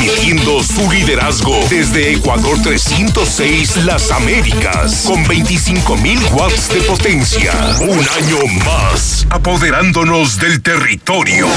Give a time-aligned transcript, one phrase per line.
[0.00, 7.52] transmitiendo su liderazgo desde Ecuador 306 Las Américas con 25.000 watts de potencia.
[7.80, 11.48] Un año más, apoderándonos del territorio.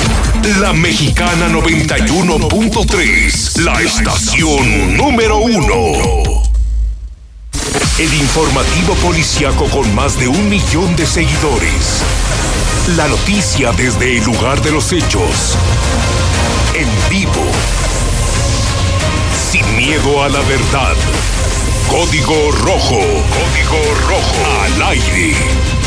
[0.60, 6.44] La Mexicana 91.3, la estación número uno.
[7.98, 12.04] El informativo policiaco con más de un millón de seguidores.
[12.98, 15.56] La noticia desde el lugar de los hechos.
[16.74, 17.46] En vivo.
[19.54, 20.96] Sin miedo a la verdad.
[21.88, 22.98] Código Rojo.
[22.98, 24.62] Código Rojo.
[24.64, 25.83] Al aire.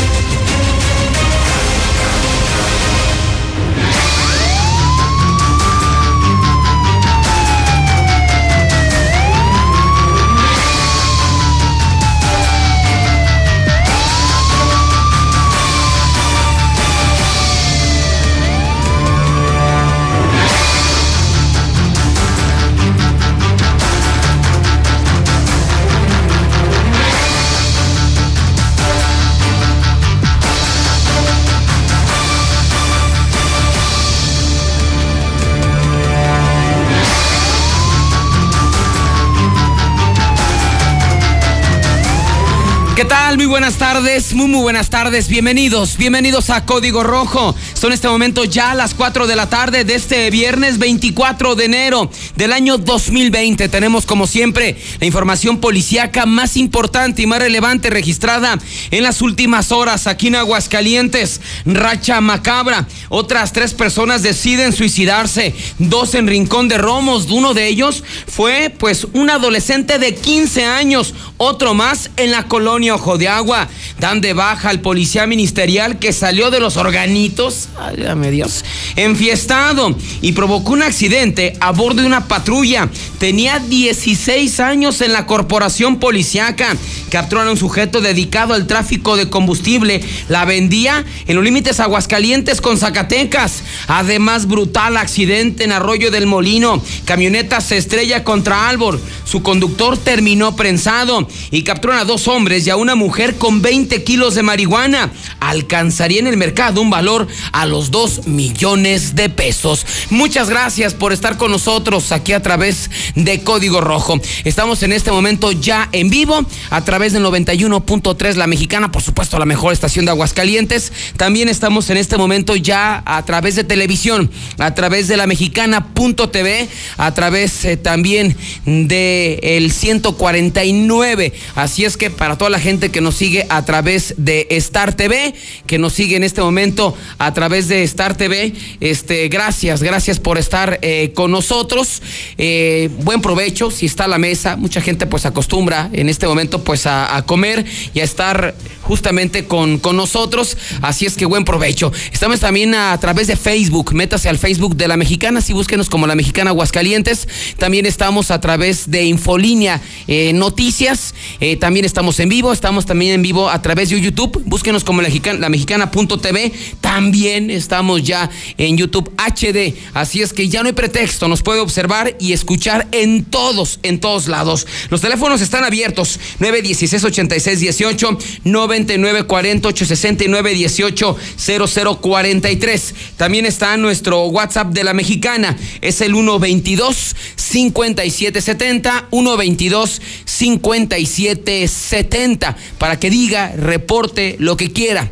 [43.35, 47.53] Muy buenas tardes, muy muy buenas tardes, bienvenidos, bienvenidos a Código Rojo.
[47.73, 52.09] Son este momento ya las 4 de la tarde de este viernes 24 de enero
[52.35, 53.67] del año 2020.
[53.67, 58.57] Tenemos como siempre la información policíaca más importante y más relevante registrada
[58.91, 61.41] en las últimas horas aquí en Aguascalientes.
[61.65, 68.03] Racha macabra, otras tres personas deciden suicidarse, dos en Rincón de Romos, uno de ellos
[68.25, 73.67] fue pues un adolescente de 15 años, otro más en la colonia Ojo de Agua.
[73.99, 77.97] Dan de baja al policía ministerial que salió de los organitos, ay,
[78.31, 78.63] Dios,
[78.95, 82.89] enfiestado y provocó un accidente a bordo de una patrulla.
[83.19, 86.75] Tenía 16 años en la corporación policiaca.
[87.09, 90.03] Capturaron a un sujeto dedicado al tráfico de combustible.
[90.29, 93.63] La vendía en los límites Aguascalientes con Zacatecas.
[93.87, 96.81] Además, brutal accidente en Arroyo del Molino.
[97.05, 99.01] Camioneta se estrella contra árbol.
[99.25, 103.06] Su conductor terminó prensado y capturaron a dos hombres y a una mujer
[103.37, 105.11] con 20 kilos de marihuana.
[105.39, 109.85] Alcanzaría en el mercado un valor a los 2 millones de pesos.
[110.09, 114.19] Muchas gracias por estar con nosotros aquí a través de Código Rojo.
[114.43, 119.39] Estamos en este momento ya en vivo a través del 91.3 La Mexicana, por supuesto
[119.39, 120.91] la mejor estación de Aguascalientes.
[121.15, 126.67] También estamos en este momento ya a través de televisión, a través de la mexicana.tv,
[126.97, 128.35] a través eh, también
[128.65, 131.33] de el 149.
[131.55, 135.33] Así es que para toda la gente que nos sigue a través de Star TV,
[135.65, 140.37] que nos sigue en este momento a través de Star TV, este, gracias, gracias por
[140.37, 142.01] estar eh, con nosotros.
[142.37, 146.85] Eh, buen provecho, si está la mesa, mucha gente pues acostumbra en este momento pues
[146.85, 148.55] a comer y a estar
[148.87, 151.91] justamente con, con nosotros, así es que buen provecho.
[152.13, 156.07] Estamos también a, través de Facebook, métase al Facebook de La Mexicana, si búsquenos como
[156.07, 157.27] La Mexicana Aguascalientes,
[157.57, 163.13] también estamos a través de Infolínea eh, Noticias, eh, también estamos en vivo, estamos también
[163.13, 168.77] en vivo a través de YouTube, búsquenos como la, la mexicana.tv, también estamos ya en
[168.77, 173.25] YouTube HD, así es que ya no hay pretexto, nos puede observar y escuchar en
[173.25, 174.65] todos, en todos lados.
[174.89, 182.95] Los teléfonos están abiertos, 916 86 18 9940 869 18 0043.
[183.17, 193.09] También está nuestro WhatsApp de la mexicana, es el 122 5770 122 5770 para que
[193.09, 195.11] diga, reporte lo que quiera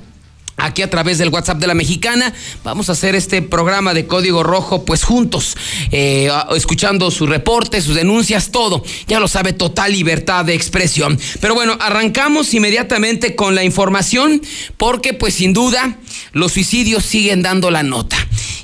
[0.58, 2.34] aquí a través del WhatsApp de la Mexicana.
[2.64, 5.58] Vamos a hacer este programa de Código Rojo, pues juntos,
[5.92, 8.84] eh, escuchando sus reportes, sus denuncias, todo.
[9.08, 11.20] Ya lo sabe, total libertad de expresión.
[11.42, 14.42] Pero bueno, arrancamos inmediatamente con la información,
[14.78, 15.98] porque pues sin duda
[16.32, 18.18] los suicidios siguen dando la nota.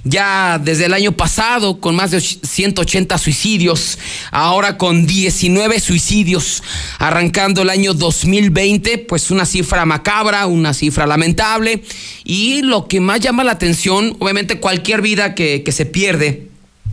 [0.03, 3.99] Ya desde el año pasado, con más de 180 suicidios,
[4.31, 6.63] ahora con 19 suicidios,
[6.97, 11.83] arrancando el año 2020, pues una cifra macabra, una cifra lamentable.
[12.23, 16.50] Y lo que más llama la atención, obviamente cualquier vida que, que se pierde,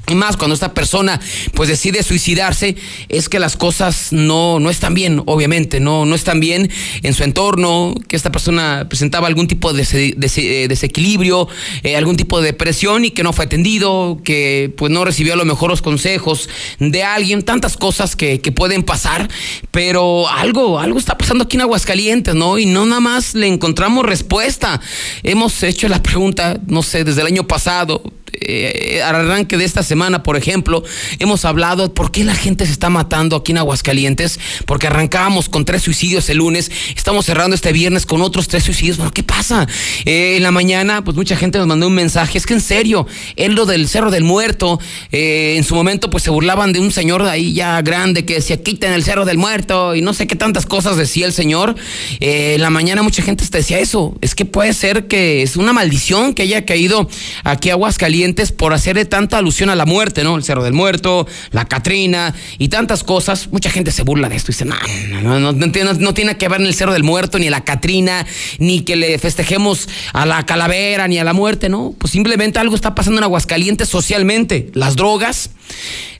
[0.08, 1.20] y más cuando esta persona
[1.54, 2.76] pues decide suicidarse,
[3.08, 6.70] es que las cosas no, no están bien, obviamente, no, no están bien
[7.02, 11.48] en su entorno, que esta persona presentaba algún tipo de eh, desequilibrio,
[11.82, 15.36] eh, algún tipo de depresión y que no fue atendido, que pues no recibió a
[15.36, 19.28] lo mejor los consejos de alguien, tantas cosas que, que pueden pasar,
[19.70, 22.58] pero algo, algo está pasando aquí en Aguascalientes, ¿no?
[22.58, 24.80] Y no nada más le encontramos respuesta.
[25.22, 28.02] Hemos hecho la pregunta, no sé, desde el año pasado,
[28.40, 30.84] eh, arranque de esta semana, por ejemplo,
[31.18, 35.64] hemos hablado por qué la gente se está matando aquí en Aguascalientes, porque arrancábamos con
[35.64, 38.96] tres suicidios el lunes, estamos cerrando este viernes con otros tres suicidios.
[38.96, 39.66] Bueno, ¿qué pasa?
[40.04, 43.06] Eh, en la mañana, pues mucha gente nos mandó un mensaje, es que en serio,
[43.36, 44.78] él lo del Cerro del Muerto,
[45.12, 48.34] eh, en su momento pues se burlaban de un señor de ahí ya grande que
[48.34, 51.74] decía, quiten el Cerro del Muerto y no sé qué tantas cosas decía el señor.
[52.20, 56.34] en la mañana mucha gente decía eso, es que puede ser que es una maldición
[56.34, 57.08] que haya caído
[57.44, 60.36] aquí a Aguascalientes por hacerle tanta alusión a la muerte, ¿no?
[60.36, 63.48] El Cerro del Muerto, la Catrina y tantas cosas.
[63.48, 64.76] Mucha gente se burla de esto y dice, no,
[65.22, 68.26] no, no, no, no tiene que ver ni el Cerro del Muerto, ni la Catrina,
[68.58, 71.94] ni que le festejemos a la calavera, ni a la muerte, ¿no?
[71.98, 74.70] Pues simplemente algo está pasando en Aguascalientes socialmente.
[74.74, 75.50] Las drogas,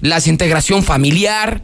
[0.01, 1.63] la desintegración familiar,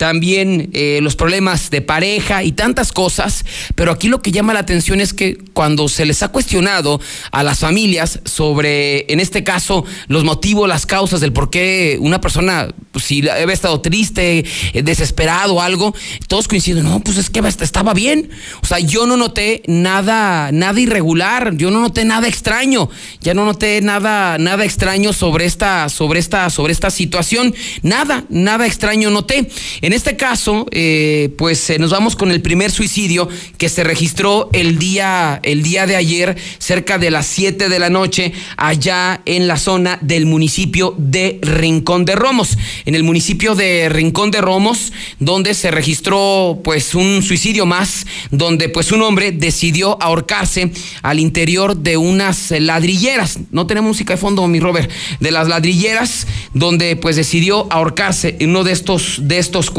[0.00, 3.44] también eh, los problemas de pareja y tantas cosas,
[3.74, 7.02] pero aquí lo que llama la atención es que cuando se les ha cuestionado
[7.32, 12.18] a las familias sobre, en este caso, los motivos, las causas del por qué una
[12.18, 15.94] persona, pues, si había estado triste, eh, desesperado o algo,
[16.28, 18.30] todos coinciden, no, pues es que estaba bien.
[18.62, 22.88] O sea, yo no noté nada, nada irregular, yo no noté nada extraño,
[23.20, 28.66] ya no noté nada, nada extraño sobre esta, sobre esta, sobre esta situación, nada, nada
[28.66, 29.46] extraño noté.
[29.92, 33.28] Este caso, eh, pues eh, nos vamos con el primer suicidio
[33.58, 37.90] que se registró el día, el día de ayer, cerca de las 7 de la
[37.90, 42.58] noche, allá en la zona del municipio de Rincón de Romos.
[42.84, 48.68] En el municipio de Rincón de Romos, donde se registró pues un suicidio más, donde
[48.68, 50.72] pues un hombre decidió ahorcarse
[51.02, 53.38] al interior de unas ladrilleras.
[53.50, 54.90] No tenemos música de fondo, mi Robert,
[55.20, 59.70] de las ladrilleras, donde pues decidió ahorcarse en uno de estos, de estos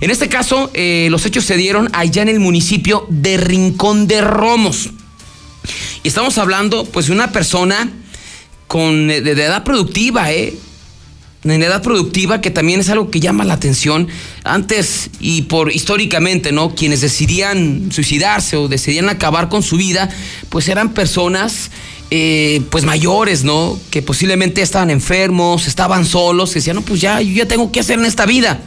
[0.00, 4.20] En este caso, eh, los hechos se dieron allá en el municipio de Rincón de
[4.20, 4.90] Romos.
[6.02, 7.90] Y estamos hablando, pues, de una persona
[8.66, 10.54] con, de, edad productiva, ¿eh?
[11.44, 14.08] en edad productiva, que también es algo que llama la atención.
[14.44, 16.74] Antes y por históricamente, ¿no?
[16.74, 20.08] Quienes decidían suicidarse o decidían acabar con su vida,
[20.48, 21.70] pues eran personas
[22.10, 23.78] eh, pues mayores, ¿no?
[23.90, 27.98] Que posiblemente estaban enfermos, estaban solos, que decían, no, pues ya, ya tengo que hacer
[27.98, 28.62] en esta vida.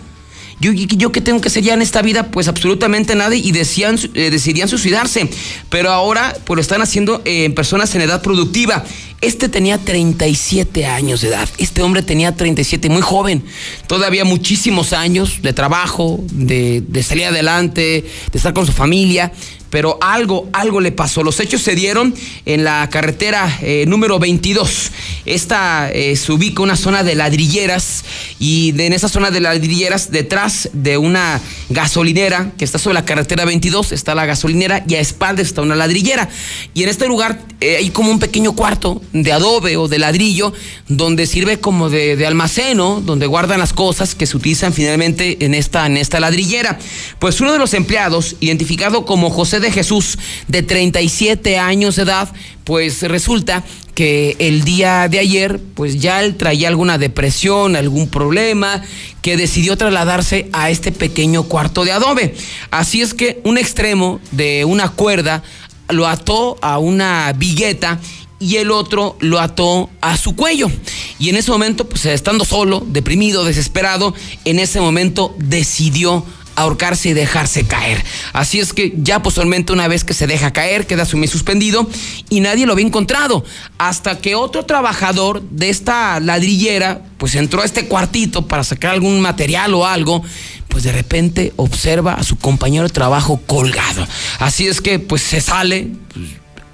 [0.59, 4.00] Yo, yo qué tengo que hacer ya en esta vida, pues absolutamente nada y decían,
[4.15, 5.30] eh, decidían suicidarse.
[5.69, 8.83] Pero ahora pues lo están haciendo en personas en edad productiva.
[9.21, 11.50] Este tenía 37 años de edad.
[11.57, 13.44] Este hombre tenía 37, muy joven.
[13.88, 19.31] Todavía muchísimos años de trabajo, de, de salir adelante, de estar con su familia
[19.69, 21.24] pero algo, algo le pasó.
[21.24, 22.14] Los hechos se dieron
[22.46, 24.92] en la carretera eh, número 22.
[25.25, 28.04] Esta eh, se ubica una zona de ladrilleras
[28.40, 33.46] y en esa zona de ladrilleras, detrás de una gasolinera que está sobre la carretera
[33.46, 36.30] 22, está la gasolinera y a espaldas está una ladrillera.
[36.74, 40.54] Y en este lugar eh, hay como un pequeño cuarto de adobe o de ladrillo
[40.88, 45.54] donde sirve como de, de almacén, donde guardan las cosas que se utilizan finalmente en
[45.54, 46.78] esta, en esta ladrillera.
[47.19, 50.18] Pues uno de los empleados, identificado como José de Jesús,
[50.48, 52.30] de 37 años de edad,
[52.64, 53.64] pues resulta
[53.96, 58.84] que el día de ayer, pues ya él traía alguna depresión, algún problema,
[59.22, 62.36] que decidió trasladarse a este pequeño cuarto de adobe.
[62.69, 65.44] Así es que un extremo de una cuerda
[65.90, 68.00] lo ató a una vigueta
[68.40, 70.69] y el otro lo ató a su cuello.
[71.19, 74.14] Y en ese momento, pues estando solo, deprimido, desesperado,
[74.46, 76.24] en ese momento decidió
[76.57, 78.04] ahorcarse y dejarse caer.
[78.33, 81.87] Así es que ya posteriormente una vez que se deja caer, queda suspendido
[82.30, 83.45] y nadie lo había encontrado.
[83.78, 89.21] Hasta que otro trabajador de esta ladrillera pues entró a este cuartito para sacar algún
[89.21, 90.23] material o algo
[90.68, 94.07] pues de repente observa a su compañero de trabajo colgado.
[94.40, 96.28] Así es que pues se sale pues,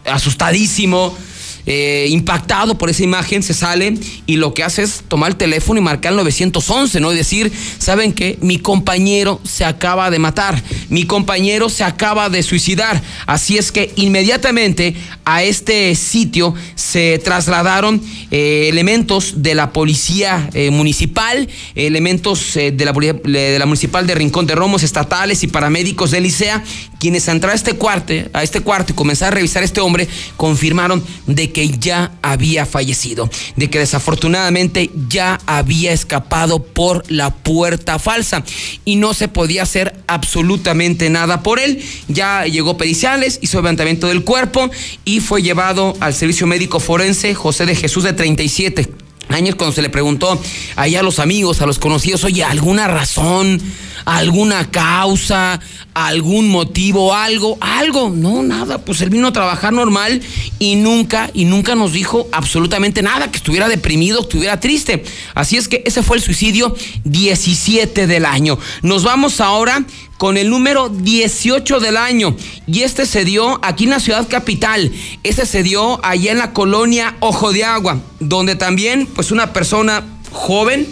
[0.05, 1.15] asustadísimo
[1.65, 5.79] eh, impactado por esa imagen, se sale y lo que hace es tomar el teléfono
[5.79, 7.13] y marcar el 911, ¿no?
[7.13, 8.37] Y decir, ¿saben qué?
[8.41, 13.01] Mi compañero se acaba de matar, mi compañero se acaba de suicidar.
[13.25, 18.01] Así es que inmediatamente a este sitio se trasladaron
[18.31, 24.45] eh, elementos de la policía eh, municipal, elementos de, la, de la municipal de Rincón
[24.47, 26.63] de Romos, estatales y paramédicos de Licea,
[26.99, 30.07] quienes entraron a este cuarto, a este cuarto y comenzaron a revisar a este hombre,
[30.37, 37.99] confirmaron de que ya había fallecido, de que desafortunadamente ya había escapado por la puerta
[37.99, 38.43] falsa
[38.83, 41.81] y no se podía hacer absolutamente nada por él.
[42.07, 44.69] Ya llegó periciales, hizo levantamiento del cuerpo
[45.05, 49.81] y fue llevado al servicio médico forense José de Jesús de 37 años cuando se
[49.81, 50.41] le preguntó
[50.75, 53.61] ahí a los amigos, a los conocidos, oye, ¿alguna razón?
[54.05, 55.59] alguna causa,
[55.93, 58.09] algún motivo, algo, algo.
[58.09, 60.21] No, nada, pues él vino a trabajar normal
[60.59, 65.03] y nunca, y nunca nos dijo absolutamente nada, que estuviera deprimido, que estuviera triste.
[65.35, 66.75] Así es que ese fue el suicidio
[67.05, 68.57] 17 del año.
[68.81, 69.85] Nos vamos ahora
[70.23, 72.33] con el número 18 del año.
[72.65, 74.89] Y este se dio aquí en la ciudad capital.
[75.21, 80.05] Este se dio allá en la colonia Ojo de Agua, donde también, pues una persona
[80.31, 80.87] joven,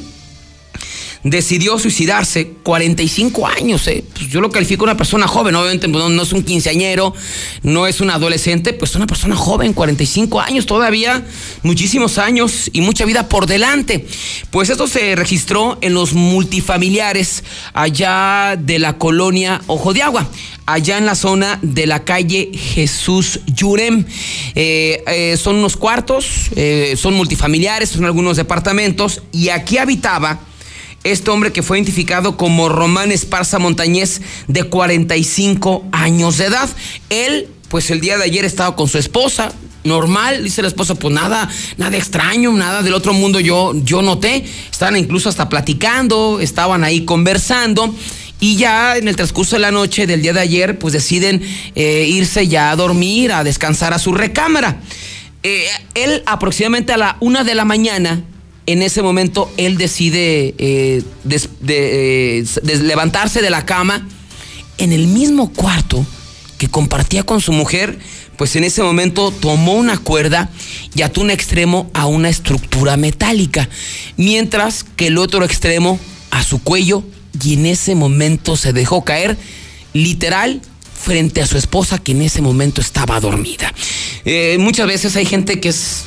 [1.23, 4.03] decidió suicidarse, 45 años, ¿eh?
[4.13, 7.13] Pues yo lo califico una persona joven, obviamente pues, no, es un quinceañero,
[7.61, 11.23] no es un adolescente, pues una persona joven, 45 años todavía,
[11.61, 14.07] muchísimos años y mucha vida por delante.
[14.49, 20.29] Pues esto se registró en los multifamiliares allá de la colonia Ojo de Agua
[20.67, 24.05] allá en la zona de la calle Jesús Yurem.
[24.55, 26.49] Eh, eh, son unos cuartos,
[26.95, 30.39] son multifamiliares, son algunos departamentos y aquí habitaba
[31.03, 36.69] este hombre que fue identificado como Román Esparza Montañez, de 45 años de edad.
[37.09, 39.53] Él, pues el día de ayer estaba con su esposa,
[39.83, 44.45] normal, dice la esposa, pues nada, nada extraño, nada del otro mundo yo, yo noté.
[44.71, 47.93] Estaban incluso hasta platicando, estaban ahí conversando.
[48.39, 51.43] Y ya en el transcurso de la noche del día de ayer, pues deciden
[51.75, 54.81] eh, irse ya a dormir, a descansar a su recámara.
[55.43, 58.23] Eh, él aproximadamente a la una de la mañana
[58.71, 61.03] en ese momento él decide eh,
[61.67, 64.07] eh, levantarse de la cama
[64.77, 66.05] en el mismo cuarto
[66.57, 67.97] que compartía con su mujer,
[68.37, 70.49] pues en ese momento tomó una cuerda
[70.95, 73.67] y ató un extremo a una estructura metálica,
[74.17, 75.99] mientras que el otro extremo
[76.29, 77.03] a su cuello
[77.43, 79.37] y en ese momento se dejó caer
[79.93, 80.61] literal
[81.01, 83.73] frente a su esposa que en ese momento estaba dormida.
[84.23, 86.03] Eh, muchas veces hay gente que es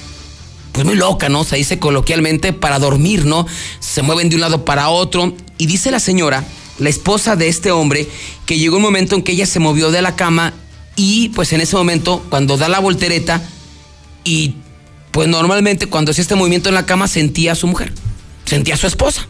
[0.75, 1.45] pues muy loca, ¿no?
[1.45, 3.47] Se dice coloquialmente para dormir, ¿no?
[3.78, 5.33] Se mueven de un lado para otro.
[5.57, 6.45] Y dice la señora,
[6.81, 8.09] la esposa de este hombre,
[8.45, 10.52] que llegó un momento en que ella se movió de la cama
[10.97, 13.40] y pues en ese momento, cuando da la voltereta
[14.25, 14.57] y
[15.12, 17.93] pues normalmente cuando hacía este movimiento en la cama sentía a su mujer,
[18.45, 19.28] sentía a su esposa.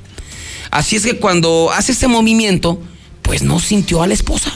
[0.70, 2.80] Así es que cuando hace este movimiento,
[3.20, 4.50] pues no sintió a la esposa,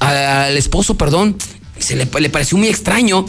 [0.00, 1.36] al esposo, perdón,
[1.78, 3.26] se le, le pareció muy extraño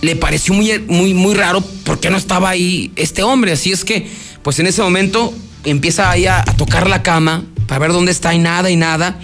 [0.00, 3.52] le pareció muy, muy, muy raro porque no estaba ahí este hombre.
[3.52, 4.08] Así es que,
[4.42, 5.32] pues en ese momento
[5.64, 9.18] empieza ahí a, tocar la cama para ver dónde está y nada y nada.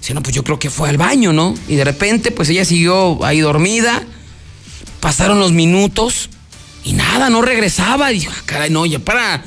[0.00, 1.54] Dice, no, pues yo creo que fue al baño, ¿no?
[1.68, 4.02] Y de repente, pues ella siguió ahí dormida.
[5.00, 6.30] Pasaron los minutos
[6.84, 8.12] y nada, no regresaba.
[8.12, 9.44] Y dijo, ah, caray, no, ya para,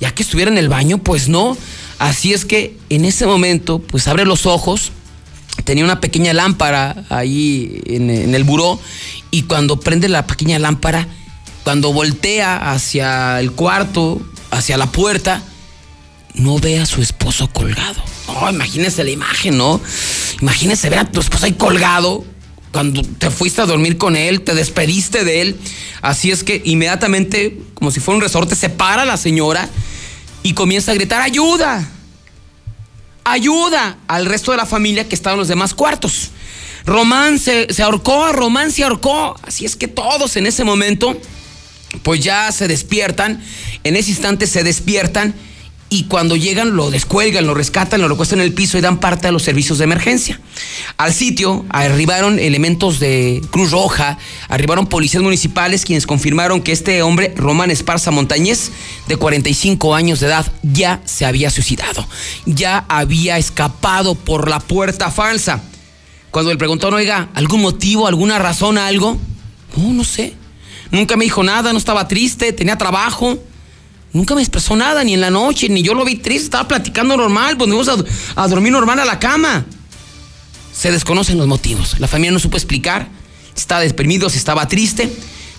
[0.00, 1.56] ya que estuviera en el baño, pues no.
[1.98, 4.92] Así es que en ese momento, pues abre los ojos.
[5.62, 8.80] Tenía una pequeña lámpara ahí en, en el buró
[9.34, 11.08] y cuando prende la pequeña lámpara,
[11.64, 15.42] cuando voltea hacia el cuarto, hacia la puerta,
[16.34, 18.00] no ve a su esposo colgado.
[18.28, 19.80] Oh, imagínese la imagen, ¿no?
[20.40, 22.24] Imagínese ver a tu esposo ahí colgado
[22.70, 25.56] cuando te fuiste a dormir con él, te despediste de él.
[26.00, 29.68] Así es que inmediatamente, como si fuera un resorte, se para la señora
[30.44, 31.88] y comienza a gritar, ayuda,
[33.24, 36.30] ayuda al resto de la familia que estaba en los demás cuartos.
[36.86, 39.36] Román se, ahorcó, Román se ahorcó.
[39.42, 41.18] Así es que todos en ese momento,
[42.02, 43.42] pues ya se despiertan,
[43.84, 45.34] en ese instante se despiertan
[45.90, 49.28] y cuando llegan lo descuelgan, lo rescatan, lo recuestan en el piso y dan parte
[49.28, 50.40] a los servicios de emergencia.
[50.96, 57.32] Al sitio arribaron elementos de Cruz Roja, arribaron policías municipales quienes confirmaron que este hombre,
[57.36, 58.72] Román Esparza Montañez,
[59.06, 62.06] de 45 años de edad, ya se había suicidado,
[62.44, 65.62] ya había escapado por la puerta falsa.
[66.34, 69.16] Cuando le preguntó, oiga, ¿algún motivo, alguna razón, algo?
[69.76, 70.34] No, no sé.
[70.90, 73.38] Nunca me dijo nada, no estaba triste, tenía trabajo.
[74.12, 77.16] Nunca me expresó nada, ni en la noche, ni yo lo vi triste, estaba platicando
[77.16, 77.94] normal, pues nos a,
[78.34, 79.64] a dormir normal a la cama.
[80.72, 82.00] Se desconocen los motivos.
[82.00, 83.06] La familia no supo explicar.
[83.56, 85.08] Estaba deprimido, si estaba triste,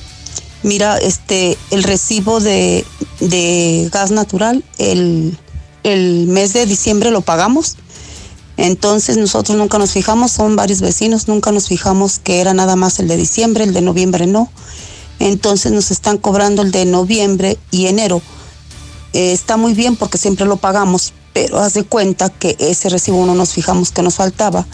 [0.63, 2.85] Mira, este, el recibo de,
[3.19, 5.37] de gas natural, el,
[5.83, 7.75] el mes de diciembre lo pagamos.
[8.55, 12.97] Entonces nosotros nunca nos fijamos, son varios vecinos, nunca nos fijamos que era nada más
[12.99, 14.49] el de diciembre, el de noviembre no.
[15.19, 18.21] Entonces nos están cobrando el de noviembre y enero.
[19.13, 23.25] Eh, está muy bien porque siempre lo pagamos, pero haz de cuenta que ese recibo
[23.25, 24.65] no nos fijamos que nos faltaba.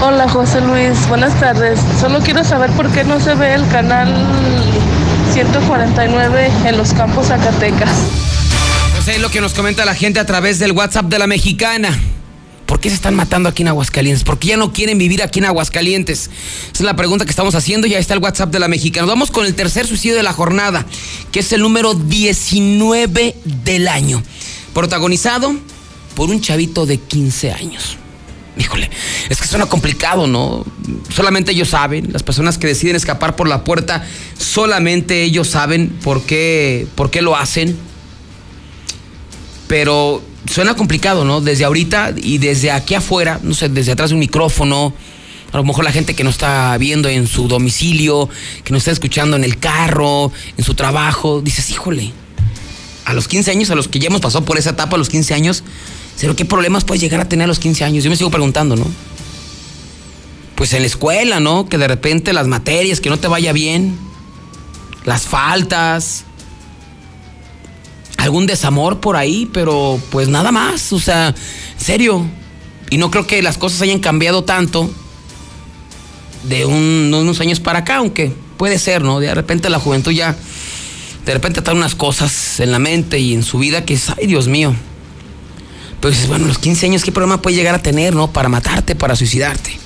[0.00, 1.78] Hola José Luis, buenas tardes.
[2.00, 4.12] Solo quiero saber por qué no se ve el canal
[5.32, 7.90] 149 en los campos Zacatecas.
[8.94, 11.96] Pues es lo que nos comenta la gente a través del WhatsApp de la mexicana.
[12.72, 14.24] ¿Por qué se están matando aquí en Aguascalientes?
[14.24, 16.30] ¿Por qué ya no quieren vivir aquí en Aguascalientes?
[16.72, 17.86] Esa es la pregunta que estamos haciendo.
[17.86, 19.06] Ya está el WhatsApp de la mexicana.
[19.06, 20.86] Vamos con el tercer suicidio de la jornada,
[21.32, 24.22] que es el número 19 del año.
[24.72, 25.54] Protagonizado
[26.14, 27.98] por un chavito de 15 años.
[28.56, 28.88] Híjole,
[29.28, 30.64] es que suena complicado, ¿no?
[31.14, 34.02] Solamente ellos saben, las personas que deciden escapar por la puerta,
[34.38, 37.76] solamente ellos saben por qué, por qué lo hacen.
[39.68, 41.40] Pero suena complicado, ¿no?
[41.40, 44.94] Desde ahorita y desde aquí afuera, no sé, desde atrás de un micrófono,
[45.52, 48.28] a lo mejor la gente que nos está viendo en su domicilio,
[48.64, 52.12] que nos está escuchando en el carro, en su trabajo, dices, híjole,
[53.04, 55.08] a los 15 años, a los que ya hemos pasado por esa etapa, a los
[55.08, 55.64] 15 años,
[56.22, 58.04] ¿Pero qué problemas puedes llegar a tener a los 15 años?
[58.04, 58.86] Yo me sigo preguntando, ¿no?
[60.54, 61.68] Pues en la escuela, ¿no?
[61.68, 63.98] Que de repente las materias, que no te vaya bien,
[65.04, 66.24] las faltas,
[68.22, 71.34] algún desamor por ahí, pero pues nada más, o sea,
[71.76, 72.24] serio.
[72.88, 74.88] Y no creo que las cosas hayan cambiado tanto
[76.44, 79.18] de unos años para acá, aunque puede ser, ¿no?
[79.18, 80.36] De repente la juventud ya,
[81.26, 84.28] de repente están unas cosas en la mente y en su vida que es, ay
[84.28, 84.72] Dios mío,
[86.00, 88.32] pues bueno, los 15 años, ¿qué problema puede llegar a tener, no?
[88.32, 89.76] Para matarte, para suicidarte.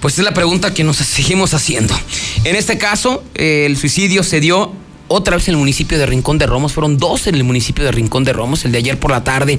[0.00, 1.94] Pues es la pregunta que nos seguimos haciendo.
[2.42, 4.72] En este caso, el suicidio se dio
[5.08, 6.72] otra vez en el municipio de Rincón de Romos.
[6.72, 9.58] Fueron dos en el municipio de Rincón de Romos, el de ayer por la tarde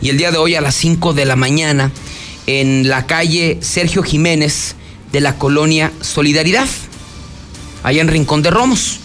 [0.00, 1.90] y el día de hoy a las 5 de la mañana
[2.46, 4.76] en la calle Sergio Jiménez
[5.12, 6.68] de la colonia Solidaridad,
[7.82, 9.00] allá en Rincón de Romos.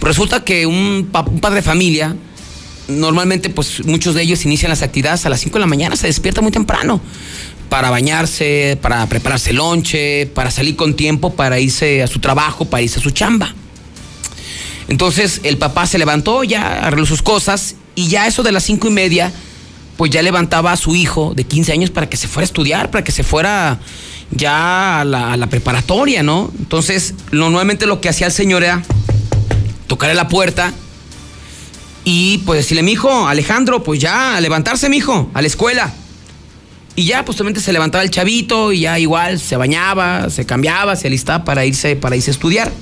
[0.00, 2.16] Resulta que un, un padre de familia
[2.88, 6.08] normalmente pues muchos de ellos inician las actividades a las 5 de la mañana, se
[6.08, 7.00] despierta muy temprano
[7.68, 12.82] para bañarse, para prepararse lonche, para salir con tiempo, para irse a su trabajo, para
[12.82, 13.54] irse a su chamba.
[14.88, 18.88] Entonces el papá se levantó, ya arregló sus cosas y ya eso de las cinco
[18.88, 19.32] y media,
[19.96, 22.90] pues ya levantaba a su hijo de 15 años para que se fuera a estudiar,
[22.90, 23.78] para que se fuera
[24.30, 26.50] ya a la, preparatoria, ¿no?
[26.58, 28.82] Entonces, lo, nuevamente lo que hacía el señor era
[29.86, 30.72] tocarle la puerta
[32.04, 35.92] y pues decirle, mijo, Alejandro, pues ya, a levantarse, mijo, a la escuela.
[36.94, 41.06] Y ya, pues se levantaba el chavito y ya igual se bañaba, se cambiaba, se
[41.06, 42.72] alistaba para irse, para irse a estudiar.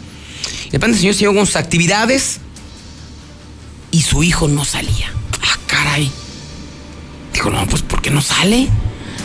[0.70, 2.40] De repente el señor se llevó con sus actividades
[3.90, 5.12] y su hijo no salía.
[5.42, 6.10] Ah, caray.
[7.32, 8.68] Dijo, no, pues ¿por qué no sale?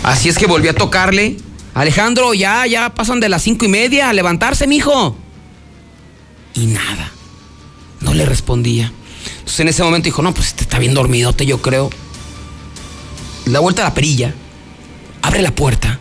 [0.03, 1.37] Así es que volvió a tocarle.
[1.73, 5.17] Alejandro, ya, ya pasan de las cinco y media, a levantarse, mijo.
[6.53, 7.11] Y nada.
[8.01, 8.91] No le respondía.
[9.39, 11.89] Entonces en ese momento dijo, no, pues este está bien dormidote, yo creo.
[13.45, 14.33] Da vuelta a la perilla,
[15.21, 15.99] abre la puerta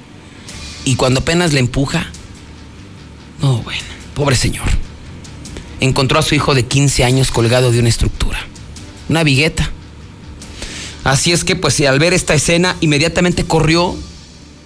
[0.84, 2.06] y cuando apenas le empuja,
[3.40, 3.82] no, bueno,
[4.14, 4.83] pobre señor.
[5.80, 8.38] Encontró a su hijo de 15 años colgado de una estructura,
[9.08, 9.70] una vigueta.
[11.04, 13.94] Así es que, pues, al ver esta escena, inmediatamente corrió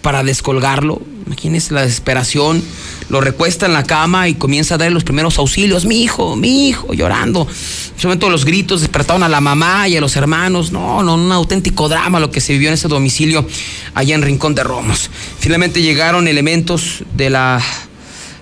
[0.02, 1.02] para descolgarlo.
[1.26, 2.62] Imagínense la desesperación.
[3.10, 5.84] Lo recuesta en la cama y comienza a darle los primeros auxilios.
[5.84, 7.42] Mi hijo, mi hijo, llorando.
[7.42, 10.72] En ese momento los gritos despertaron a la mamá y a los hermanos.
[10.72, 13.46] No, no, un auténtico drama lo que se vivió en ese domicilio
[13.94, 15.10] allá en Rincón de Romos.
[15.40, 17.62] Finalmente llegaron elementos de la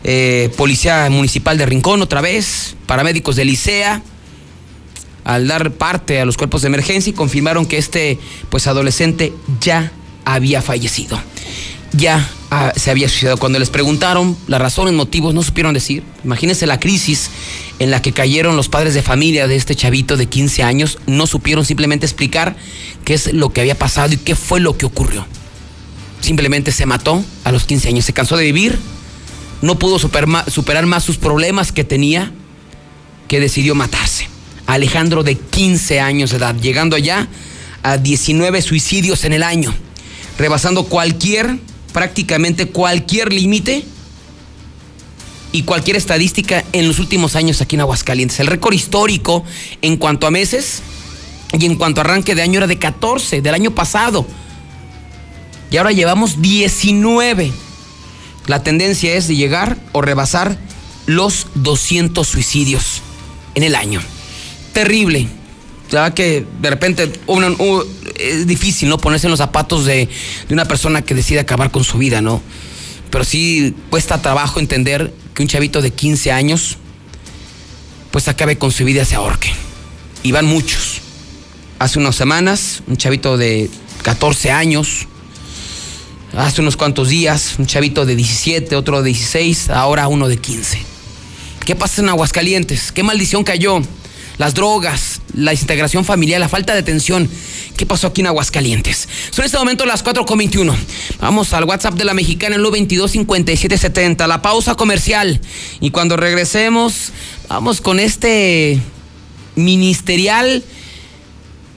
[0.09, 4.03] eh, Policía Municipal de Rincón otra vez, paramédicos de Licea
[5.25, 8.17] al dar parte a los cuerpos de emergencia y confirmaron que este
[8.49, 9.91] pues adolescente ya
[10.25, 11.21] había fallecido.
[11.93, 13.37] Ya ah, se había suicidado.
[13.37, 16.05] Cuando les preguntaron las razones, motivos, no supieron decir.
[16.23, 17.31] Imagínense la crisis
[17.81, 20.99] en la que cayeron los padres de familia de este chavito de 15 años.
[21.09, 22.55] No supieron simplemente explicar
[23.05, 25.27] qué es lo que había pasado y qué fue lo que ocurrió.
[26.21, 28.05] Simplemente se mató a los 15 años.
[28.05, 28.79] Se cansó de vivir.
[29.63, 32.33] No pudo superar más sus problemas que tenía,
[33.29, 34.29] que decidió matarse.
[34.67, 37.29] Alejandro de 15 años de edad, llegando ya
[37.83, 39.73] a 19 suicidios en el año,
[40.39, 41.59] rebasando cualquier,
[41.93, 43.85] prácticamente cualquier límite
[45.53, 48.41] y cualquier estadística en los últimos años aquí en Aguascalientes.
[48.41, 49.45] El récord histórico
[49.83, 50.83] en cuanto a meses
[51.59, 54.27] y en cuanto a arranque de año era de 14 del año pasado.
[55.71, 57.53] Y ahora llevamos 19.
[58.47, 60.59] La tendencia es de llegar o rebasar
[61.07, 63.03] los 200 suicidios
[63.55, 64.01] en el año.
[64.73, 65.29] Terrible.
[65.91, 67.13] Ya que de repente
[68.19, 68.99] es difícil, ¿no?
[68.99, 70.09] Ponerse en los zapatos de,
[70.51, 72.43] una persona que decide acabar con su vida, ¿no?
[73.11, 76.79] Pero sí cuesta trabajo entender que un chavito de 15 años
[78.11, 79.53] pues acabe con su vida se ahorque.
[80.23, 81.01] Y van muchos.
[81.79, 83.71] Hace unas semanas, un chavito de
[84.03, 85.07] 14 años,
[86.35, 90.79] hace unos cuantos días, un chavito de 17, otro de 16, ahora uno de 15.
[91.65, 92.93] ¿Qué pasa en Aguascalientes?
[92.93, 93.83] ¿Qué maldición cayó?
[94.39, 97.29] Las drogas, la desintegración familiar, la falta de atención.
[97.77, 99.09] ¿Qué pasó aquí en Aguascalientes?
[99.31, 100.75] Son en este momento las 4.21.
[101.21, 104.27] Vamos al WhatsApp de la mexicana en lo 225770.
[104.27, 105.41] La pausa comercial.
[105.81, 107.13] Y cuando regresemos,
[107.49, 108.79] vamos con este
[109.55, 110.63] ministerial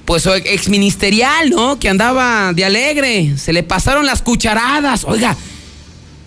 [0.10, 1.78] pues exministerial, ¿no?
[1.78, 5.04] Que andaba de alegre, se le pasaron las cucharadas.
[5.04, 5.38] Oiga,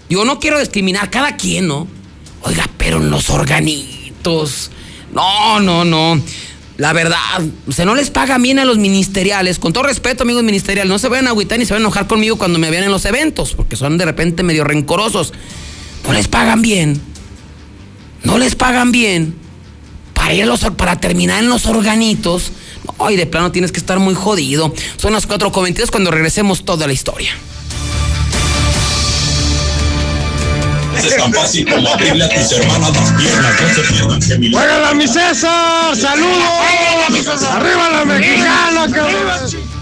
[0.08, 1.88] yo no quiero discriminar cada quien, ¿no?
[2.42, 4.70] Oiga, pero en los organitos.
[5.12, 6.22] No, no, no.
[6.76, 7.16] La verdad,
[7.72, 9.58] se no les paga bien a los ministeriales.
[9.58, 12.06] Con todo respeto, amigos ministeriales, no se vayan a agüitar ni se vayan a enojar
[12.06, 15.32] conmigo cuando me vean en los eventos, porque son de repente medio rencorosos.
[16.06, 17.00] No les pagan bien.
[18.22, 19.42] No les pagan bien.
[20.76, 22.52] Para terminar en los organitos
[22.98, 24.72] Ay, de plano tienes que estar muy jodido.
[24.96, 27.32] Son las 4.22 cuando regresemos toda la historia.
[30.96, 33.60] Es tan fácil como abrirle a tus hermanas las piernas.
[33.60, 34.52] No se pierdan que mi...
[34.52, 35.96] ¡Juégala, mi César!
[35.96, 37.42] ¡Saludos!
[37.50, 39.72] ¡Arriba la mexicana, cabrón!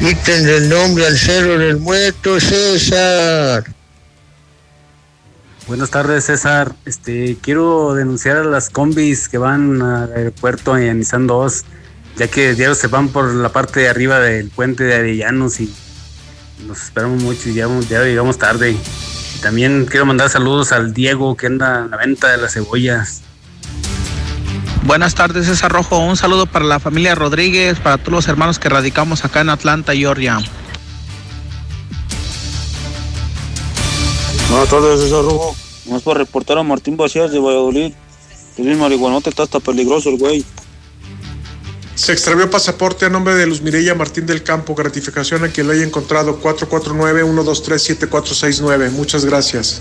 [0.00, 3.64] Quítenle el nombre al cerro del muerto, César.
[5.68, 6.74] Buenas tardes, César.
[6.86, 11.64] Este, quiero denunciar a las combis que van al aeropuerto en Nissan 2,
[12.16, 15.72] ya que diario se van por la parte de arriba del puente de Arellanos y
[16.66, 18.76] nos esperamos mucho y ya, ya llegamos tarde.
[19.40, 23.22] también quiero mandar saludos al Diego que anda en la venta de las cebollas.
[24.84, 25.98] Buenas tardes, César Rojo.
[25.98, 29.94] Un saludo para la familia Rodríguez, para todos los hermanos que radicamos acá en Atlanta,
[29.94, 30.38] Georgia.
[34.52, 35.56] Buenas tardes, César Rojo.
[35.86, 37.94] Vamos para reportar a Martín Vacías de Valladolid.
[38.54, 40.44] Que el marihuanote está hasta peligroso el güey.
[41.94, 44.74] Se extravió pasaporte a nombre de Luz Mirella Martín del Campo.
[44.74, 46.38] Gratificación a quien lo haya encontrado.
[46.42, 48.90] 449-123-7469.
[48.90, 49.80] Muchas gracias.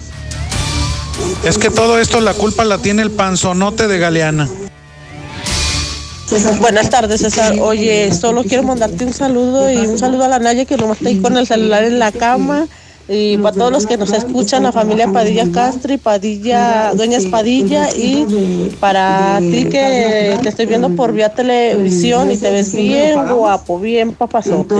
[1.43, 4.47] Es que todo esto la culpa la tiene el panzonote de Galeana.
[6.61, 7.57] Buenas tardes, César.
[7.59, 11.09] Oye, solo quiero mandarte un saludo y un saludo a la Naya que nomás está
[11.09, 12.69] ahí con el celular en la cama
[13.07, 17.89] y para todos los que nos escuchan, la familia Padilla Castro y Padilla, Dueña Espadilla
[17.95, 23.79] y para ti que te estoy viendo por vía televisión y te ves bien guapo,
[23.79, 24.75] bien papazote.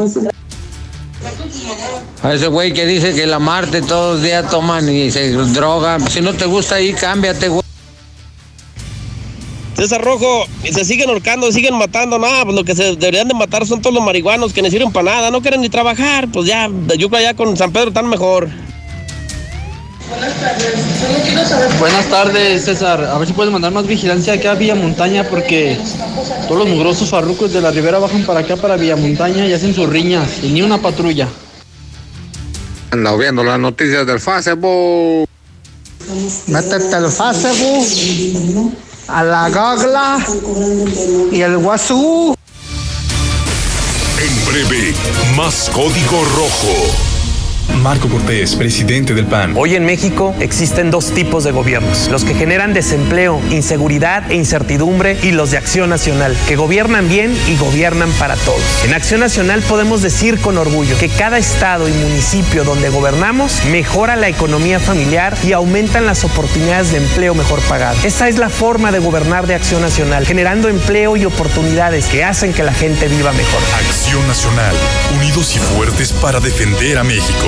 [2.24, 6.08] A ese güey que dice que la Marte todos los días toman y se drogan.
[6.08, 7.61] Si no te gusta ahí, cámbiate, güey.
[9.82, 13.66] César Rojo, se siguen ahorcando, siguen matando, nada, pues lo que se deberían de matar
[13.66, 16.70] son todos los marihuanos que no sirven para nada, no quieren ni trabajar, pues ya,
[17.00, 18.48] yo creo allá con San Pedro están mejor.
[20.08, 23.06] Buenas tardes, Buenas tardes, César.
[23.06, 25.80] A ver si puedes mandar más vigilancia acá a Villa Montaña porque
[26.48, 29.74] todos los mugrosos farrucos de la ribera bajan para acá, para Villa Montaña y hacen
[29.74, 31.28] sus riñas y ni una patrulla.
[32.92, 35.28] Ando viendo las noticias del Facebook.
[36.46, 40.20] Métete al Facebook a la gagla
[41.32, 42.34] y el guasú.
[44.20, 44.94] En breve,
[45.36, 47.11] más código rojo.
[47.82, 49.54] Marco Cortés, presidente del PAN.
[49.56, 55.18] Hoy en México existen dos tipos de gobiernos, los que generan desempleo, inseguridad e incertidumbre
[55.24, 58.62] y los de Acción Nacional, que gobiernan bien y gobiernan para todos.
[58.86, 64.16] En Acción Nacional podemos decir con orgullo que cada estado y municipio donde gobernamos mejora
[64.16, 67.98] la economía familiar y aumentan las oportunidades de empleo mejor pagado.
[68.04, 72.54] Esa es la forma de gobernar de Acción Nacional, generando empleo y oportunidades que hacen
[72.54, 73.62] que la gente viva mejor.
[73.88, 74.76] Acción Nacional,
[75.18, 77.48] unidos y fuertes para defender a México.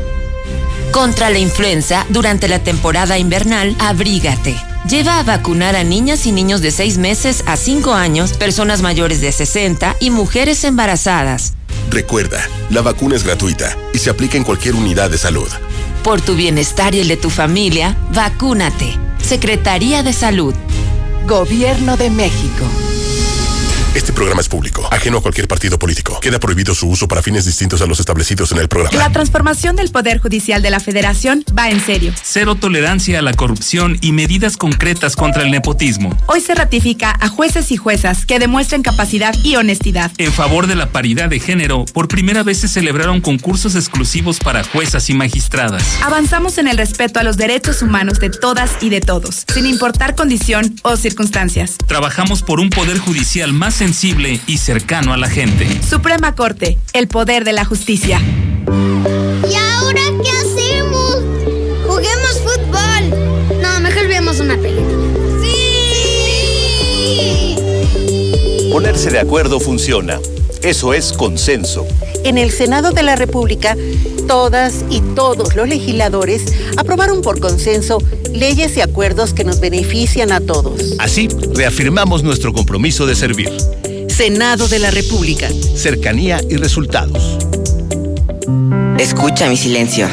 [0.91, 4.55] Contra la influenza, durante la temporada invernal, abrígate.
[4.89, 9.21] Lleva a vacunar a niñas y niños de 6 meses a 5 años, personas mayores
[9.21, 11.53] de 60 y mujeres embarazadas.
[11.89, 15.47] Recuerda, la vacuna es gratuita y se aplica en cualquier unidad de salud.
[16.03, 18.97] Por tu bienestar y el de tu familia, vacúnate.
[19.21, 20.55] Secretaría de Salud.
[21.25, 22.65] Gobierno de México.
[23.93, 26.17] Este programa es público, ajeno a cualquier partido político.
[26.21, 28.97] Queda prohibido su uso para fines distintos a los establecidos en el programa.
[28.97, 32.13] La transformación del Poder Judicial de la Federación va en serio.
[32.23, 36.17] Cero tolerancia a la corrupción y medidas concretas contra el nepotismo.
[36.27, 40.09] Hoy se ratifica a jueces y juezas que demuestren capacidad y honestidad.
[40.17, 44.63] En favor de la paridad de género, por primera vez se celebraron concursos exclusivos para
[44.63, 45.83] juezas y magistradas.
[46.01, 50.15] Avanzamos en el respeto a los derechos humanos de todas y de todos, sin importar
[50.15, 51.75] condición o circunstancias.
[51.87, 55.67] Trabajamos por un Poder Judicial más sensible y cercano a la gente.
[55.81, 58.21] Suprema Corte, el poder de la justicia.
[58.69, 61.15] ¿Y ahora qué hacemos?
[61.87, 63.09] Juguemos fútbol.
[63.59, 64.85] No, mejor veamos una película.
[65.41, 65.55] ¡Sí!
[68.71, 70.19] Ponerse de acuerdo funciona.
[70.61, 71.87] Eso es consenso.
[72.23, 73.75] En el Senado de la República,
[74.27, 76.43] todas y todos los legisladores
[76.77, 77.97] aprobaron por consenso
[78.31, 80.95] leyes y acuerdos que nos benefician a todos.
[80.99, 83.49] Así, reafirmamos nuestro compromiso de servir.
[84.07, 85.49] Senado de la República.
[85.75, 87.37] Cercanía y resultados.
[88.99, 90.07] Escucha mi silencio.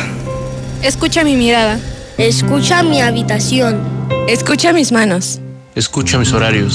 [0.82, 1.78] Escucha mi mirada.
[2.16, 3.80] Escucha mi habitación.
[4.28, 5.40] Escucha mis manos.
[5.74, 6.74] Escucha mis horarios.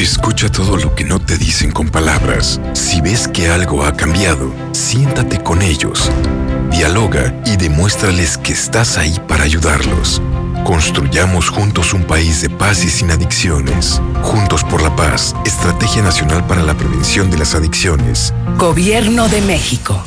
[0.00, 2.58] Escucha todo lo que no te dicen con palabras.
[2.72, 6.10] Si ves que algo ha cambiado, siéntate con ellos.
[6.70, 10.22] Dialoga y demuéstrales que estás ahí para ayudarlos.
[10.64, 14.00] Construyamos juntos un país de paz y sin adicciones.
[14.22, 18.32] Juntos por la paz, Estrategia Nacional para la Prevención de las Adicciones.
[18.56, 20.02] Gobierno de México.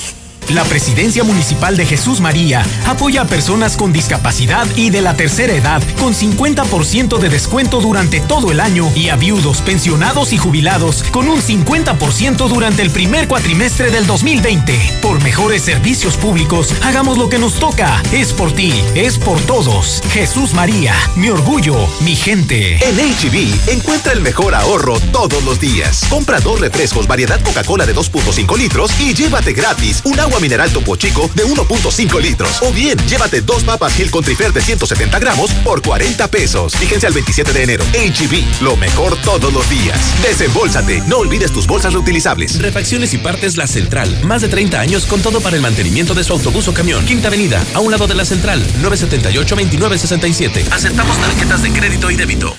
[0.50, 5.54] La Presidencia Municipal de Jesús María apoya a personas con discapacidad y de la tercera
[5.54, 11.04] edad con 50% de descuento durante todo el año y a viudos, pensionados y jubilados
[11.12, 15.00] con un 50% durante el primer cuatrimestre del 2020.
[15.02, 18.02] Por mejores servicios públicos, hagamos lo que nos toca.
[18.12, 20.02] Es por ti, es por todos.
[20.12, 22.78] Jesús María, mi orgullo, mi gente.
[22.88, 26.06] En HB, encuentra el mejor ahorro todos los días.
[26.10, 30.96] Compra dos refrescos variedad Coca-Cola de 2.5 litros y llévate gratis un agua mineral Topo
[30.96, 32.62] Chico de 1.5 litros.
[32.62, 36.76] O bien, llévate dos papas Gil con Trifer de 170 gramos por 40 pesos.
[36.76, 37.84] Fíjense al 27 de enero.
[37.94, 40.00] HB, lo mejor todos los días.
[40.22, 41.04] Desembolsate.
[41.08, 42.60] No olvides tus bolsas reutilizables.
[42.60, 44.10] Refacciones y partes La Central.
[44.24, 47.06] Más de 30 años con todo para el mantenimiento de su autobús o camión.
[47.06, 48.66] Quinta Avenida, a un lado de La Central.
[48.82, 50.72] 978-2967.
[50.72, 52.56] Aceptamos tarjetas de crédito y débito.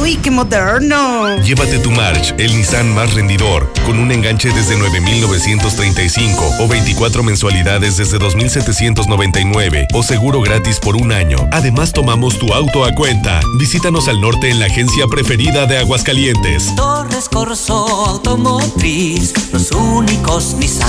[0.00, 1.36] Uy, qué moderno.
[1.42, 7.96] Llévate tu March, el Nissan más rendidor, con un enganche desde 9,935 o 24 mensualidades
[7.98, 11.36] desde 2,799 o seguro gratis por un año.
[11.52, 13.40] Además, tomamos tu auto a cuenta.
[13.58, 16.74] Visítanos al norte en la agencia preferida de Aguascalientes.
[16.76, 19.72] Torres Corso Automotriz, los
[20.06, 20.88] únicos Nissan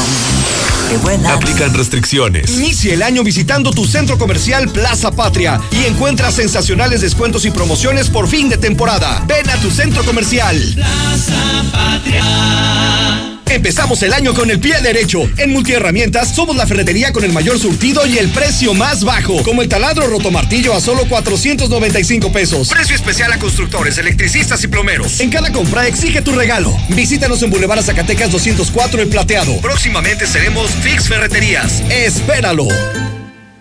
[0.89, 1.25] que vuelan.
[1.25, 2.49] Aplican restricciones.
[2.51, 8.09] Inicia el año visitando tu centro comercial Plaza Patria y encuentra sensacionales descuentos y promociones
[8.09, 9.23] por fin de temporada.
[9.27, 10.57] Ven a tu centro comercial.
[10.75, 13.36] Plaza Patria.
[13.49, 15.29] Empezamos el año con el pie derecho.
[15.37, 19.41] En Multiherramientas somos la ferretería con el mayor surtido y el precio más bajo.
[19.43, 22.69] Como el taladro rotomartillo a solo 495 pesos.
[22.69, 25.19] Precio especial a constructores, electricistas y plomeros.
[25.19, 26.75] En cada compra exige tu regalo.
[26.89, 29.57] Visítanos en Boulevard Zacatecas 204 El Plateado.
[29.61, 31.81] Próximamente seremos Fix Ferreterías.
[31.89, 32.67] Espéralo.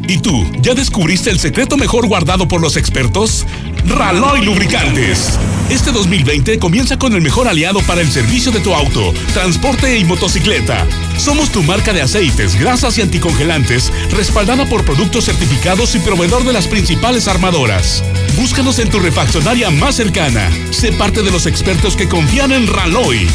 [0.09, 3.45] ¿Y tú, ya descubriste el secreto mejor guardado por los expertos?
[3.87, 5.37] Raloy Lubricantes.
[5.69, 10.05] Este 2020 comienza con el mejor aliado para el servicio de tu auto, transporte y
[10.05, 10.87] motocicleta.
[11.19, 16.53] Somos tu marca de aceites, grasas y anticongelantes, respaldada por productos certificados y proveedor de
[16.53, 18.05] las principales armadoras.
[18.37, 20.49] Búscanos en tu refaccionaria más cercana.
[20.71, 23.27] Sé parte de los expertos que confían en Raloy.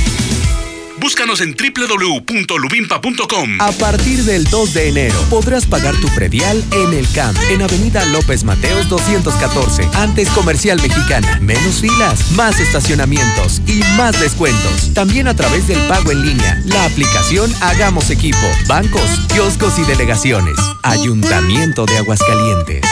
[1.02, 3.60] Búscanos en www.lubimpa.com.
[3.60, 8.06] A partir del 2 de enero podrás pagar tu predial en el CAMP, en Avenida
[8.06, 11.40] López Mateos 214, antes Comercial Mexicana.
[11.42, 14.94] Menos filas, más estacionamientos y más descuentos.
[14.94, 20.56] También a través del pago en línea, la aplicación Hagamos Equipo, bancos, kioscos y delegaciones.
[20.84, 22.86] Ayuntamiento de Aguascalientes.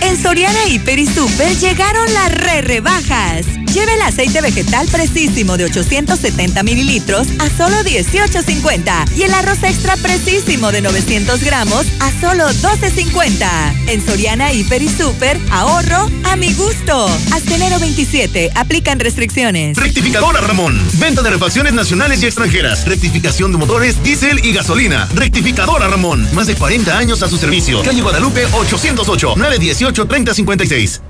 [0.00, 3.46] En Soriana y Super llegaron las re rebajas.
[3.72, 9.96] Lleve el aceite vegetal precisísimo de 870 mililitros a solo 18.50 y el arroz extra
[9.98, 13.88] precisísimo de 900 gramos a solo 12.50.
[13.88, 17.06] En Soriana y Super, ahorro a mi gusto.
[17.32, 19.76] Hasta enero 27, aplican restricciones.
[19.76, 20.80] Rectificadora Ramón.
[20.94, 22.86] Venta de refacciones nacionales y extranjeras.
[22.86, 25.08] Rectificación de motores, diésel y gasolina.
[25.14, 26.26] Rectificadora Ramón.
[26.32, 27.82] Más de 40 años a su servicio.
[27.82, 31.02] Calle Guadalupe 808 918 3056.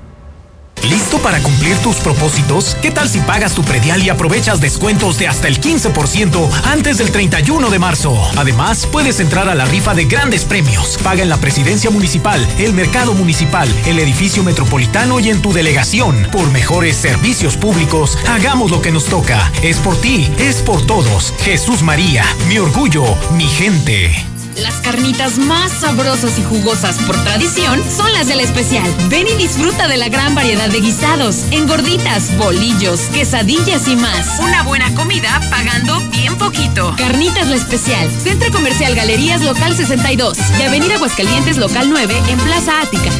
[0.83, 2.77] ¿Listo para cumplir tus propósitos?
[2.81, 7.11] ¿Qué tal si pagas tu predial y aprovechas descuentos de hasta el 15% antes del
[7.11, 8.15] 31 de marzo?
[8.37, 10.97] Además, puedes entrar a la rifa de grandes premios.
[11.03, 16.27] Paga en la presidencia municipal, el mercado municipal, el edificio metropolitano y en tu delegación.
[16.31, 19.51] Por mejores servicios públicos, hagamos lo que nos toca.
[19.63, 21.33] Es por ti, es por todos.
[21.39, 23.03] Jesús María, mi orgullo,
[23.35, 24.36] mi gente.
[24.61, 28.91] Las carnitas más sabrosas y jugosas por tradición son las del especial.
[29.09, 34.39] Ven y disfruta de la gran variedad de guisados, engorditas, bolillos, quesadillas y más.
[34.39, 36.95] Una buena comida pagando bien poquito.
[36.97, 38.09] Carnitas la especial.
[38.11, 43.11] Centro Comercial Galerías Local 62 y Avenida Aguascalientes Local 9 en Plaza Ática.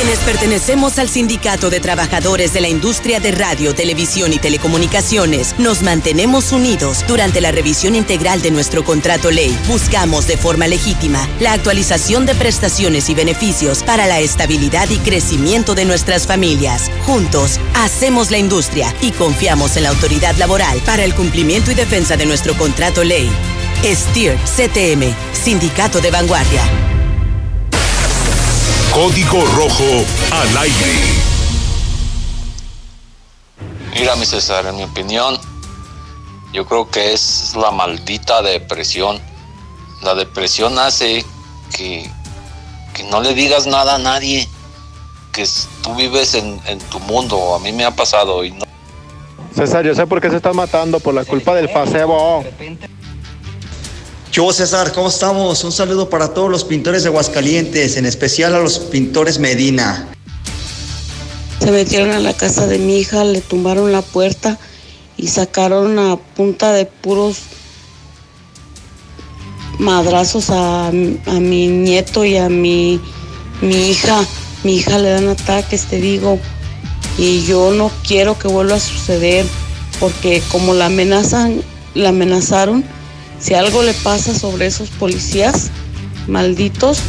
[0.00, 5.82] Quienes pertenecemos al Sindicato de Trabajadores de la Industria de Radio, Televisión y Telecomunicaciones, nos
[5.82, 9.54] mantenemos unidos durante la revisión integral de nuestro contrato ley.
[9.68, 15.74] Buscamos de forma legítima la actualización de prestaciones y beneficios para la estabilidad y crecimiento
[15.74, 16.90] de nuestras familias.
[17.04, 22.16] Juntos, hacemos la industria y confiamos en la autoridad laboral para el cumplimiento y defensa
[22.16, 23.30] de nuestro contrato ley.
[23.82, 26.99] STIR CTM, Sindicato de Vanguardia.
[28.92, 30.98] Código Rojo al aire.
[33.94, 35.38] Mira, mi César, en mi opinión,
[36.52, 39.20] yo creo que es la maldita depresión.
[40.02, 41.24] La depresión hace
[41.76, 42.10] que,
[42.92, 44.48] que no le digas nada a nadie,
[45.32, 45.46] que
[45.82, 47.54] tú vives en, en tu mundo.
[47.54, 48.64] A mí me ha pasado y no.
[49.54, 52.44] César, yo sé por qué se está matando, por la culpa del Facebook.
[54.32, 55.64] Yo, César, ¿cómo estamos?
[55.64, 60.08] Un saludo para todos los pintores de Aguascalientes, en especial a los pintores Medina.
[61.58, 64.56] Se metieron a la casa de mi hija, le tumbaron la puerta
[65.16, 67.38] y sacaron a punta de puros
[69.80, 73.00] madrazos a, a mi nieto y a mi,
[73.60, 74.24] mi hija.
[74.62, 76.38] Mi hija le dan ataques, te digo,
[77.18, 79.44] y yo no quiero que vuelva a suceder
[79.98, 81.62] porque como la amenazan,
[81.94, 82.84] la amenazaron,
[83.40, 85.70] si algo le pasa sobre esos policías
[86.28, 87.00] malditos.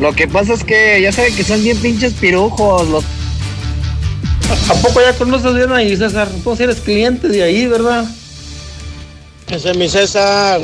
[0.00, 2.88] Lo que pasa es que ya saben que son bien pinches pirujos.
[2.88, 3.04] Los...
[4.68, 6.28] ¿A poco ya conoces bien ahí, César?
[6.42, 8.04] Tú eres cliente de ahí, ¿verdad?
[9.48, 10.60] Ese mi César,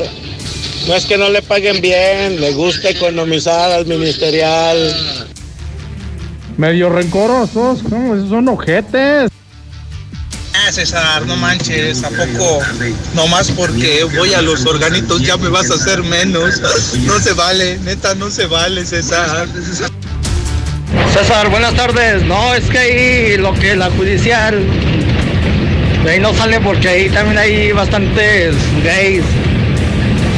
[0.88, 4.94] no es que no le paguen bien, le gusta economizar al ministerial.
[6.56, 8.14] Medio rencorosos, ¿cómo?
[8.14, 9.30] Esos son ojetes.
[10.72, 12.60] César, no manches, ¿a poco?
[13.14, 16.60] Nomás porque voy a los organitos ya me vas a hacer menos.
[17.00, 19.48] No se vale, neta, no se vale, César.
[21.12, 22.22] César, buenas tardes.
[22.24, 24.64] No, es que ahí lo que la judicial,
[26.08, 28.54] ahí no sale porque ahí también hay bastantes
[28.84, 29.24] gays.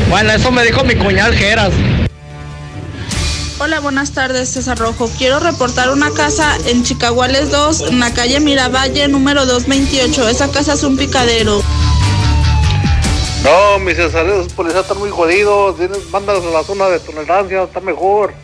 [0.09, 1.73] Bueno, eso me dijo mi cuñal Geras.
[3.65, 5.09] Hola, buenas tardes, César Rojo.
[5.19, 10.29] Quiero reportar una casa en Chicaguales 2, en la calle Miravalle, número 228.
[10.29, 11.63] Esa casa es un picadero.
[13.45, 15.77] No, mis César, esos policías están muy jodidos.
[16.11, 18.35] Mándalos a la zona de tolerancia, está mejor.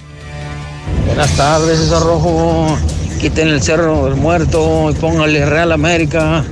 [1.06, 2.78] Buenas tardes, César Rojo.
[3.20, 6.44] Quiten el cerro del muerto y póngale Real América.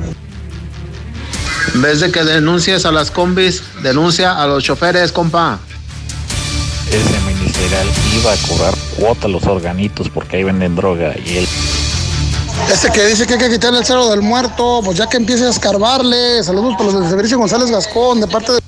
[1.72, 5.60] En vez de que denuncies a las combis, denuncia a los choferes, compa.
[6.88, 7.35] Ese
[8.16, 11.48] iba a cobrar cuota a los organitos porque ahí venden droga y él
[12.72, 15.44] Ese que dice que hay que quitarle el cerro del muerto, pues ya que empiece
[15.44, 16.42] a escarbarle.
[16.42, 18.60] Saludos para los del Servicio González Gascón, de parte de.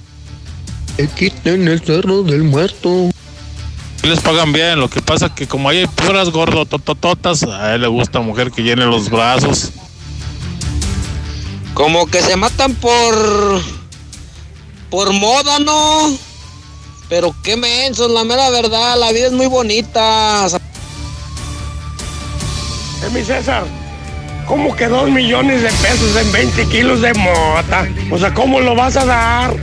[0.97, 3.11] Que quiten el cerro del muerto.
[4.03, 8.21] Les pagan bien, lo que pasa que como hay puras gordototototas, a él le gusta
[8.21, 9.71] mujer que llene los brazos.
[11.75, 13.63] Como que se matan por.
[14.91, 16.28] por moda, ¿no?
[17.09, 20.47] Pero qué mensos, la mera verdad, la vida es muy bonita.
[23.03, 23.65] Eh, mi César,
[24.47, 27.89] ¿cómo que dos millones de pesos en 20 kilos de mota?
[28.11, 29.57] O sea, ¿cómo lo vas a dar?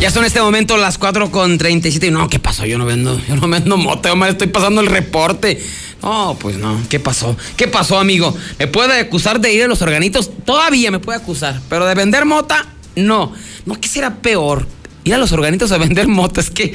[0.00, 2.10] Ya son en este momento las 4 con 37.
[2.10, 2.66] No, ¿qué pasó?
[2.66, 5.62] Yo no vendo, yo no vendo moto, yo me estoy pasando el reporte.
[6.02, 7.36] No, pues no, ¿qué pasó?
[7.56, 8.34] ¿Qué pasó, amigo?
[8.58, 10.32] ¿Me puede acusar de ir a los organitos?
[10.44, 13.32] Todavía me puede acusar, pero de vender mota, no.
[13.64, 14.66] No, ¿qué será peor?
[15.04, 16.74] Ir a los organitos a vender mota, es que.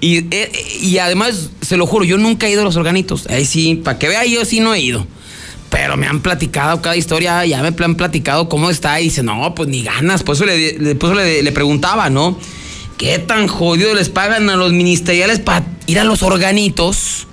[0.00, 3.26] Y, eh, y además, se lo juro, yo nunca he ido a los organitos.
[3.28, 5.06] Ahí sí, para que vea, yo sí no he ido.
[5.70, 9.00] Pero me han platicado cada historia, ya me han platicado cómo está.
[9.00, 10.22] Y dice, no, pues ni ganas.
[10.22, 12.38] Por eso le, le, le preguntaba, ¿no?
[12.96, 17.26] ¿Qué tan jodido les pagan a los ministeriales para ir a los organitos?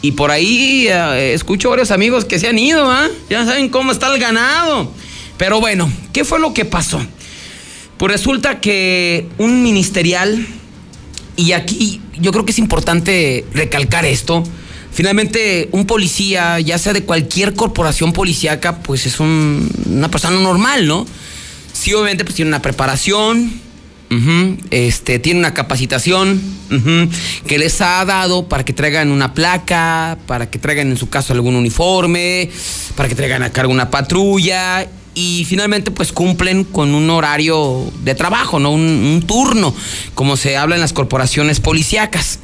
[0.00, 3.08] Y por ahí eh, escucho varios amigos que se han ido, ¿ah?
[3.30, 4.90] Ya saben cómo está el ganado.
[5.36, 7.00] Pero bueno, ¿qué fue lo que pasó?
[8.02, 10.44] Pues resulta que un ministerial,
[11.36, 14.42] y aquí yo creo que es importante recalcar esto,
[14.90, 20.88] finalmente un policía, ya sea de cualquier corporación policíaca, pues es un- una persona normal,
[20.88, 21.06] ¿no?
[21.72, 23.60] Sí, obviamente pues tiene una preparación,
[24.72, 26.42] este, tiene una capacitación
[27.46, 31.34] que les ha dado para que traigan una placa, para que traigan en su caso
[31.34, 32.50] algún uniforme,
[32.96, 38.14] para que traigan a cargo una patrulla y finalmente pues cumplen con un horario de
[38.14, 38.70] trabajo, ¿no?
[38.70, 39.74] Un, turno,
[40.14, 42.38] como se habla en las corporaciones policíacas.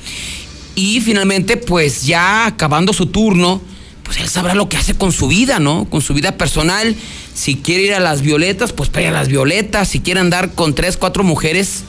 [0.74, 3.60] Y finalmente pues ya acabando su turno,
[4.02, 5.86] pues él sabrá lo que hace con su vida, ¿no?
[5.88, 6.94] Con su vida personal.
[7.34, 9.88] Si quiere ir a las violetas, pues ir a las violetas.
[9.88, 11.84] Si quiere andar con tres, cuatro mujeres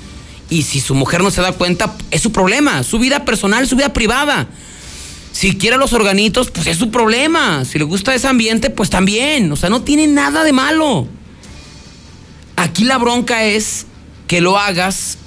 [0.49, 2.83] y si su mujer no se da cuenta, es su problema.
[2.83, 4.47] Su vida personal, su vida privada.
[5.31, 7.63] Si quiere los organitos, pues es su problema.
[7.65, 9.51] Si le gusta ese ambiente, pues también.
[9.51, 11.07] O sea, no tiene nada de malo.
[12.55, 13.85] Aquí la bronca es
[14.27, 15.17] que lo hagas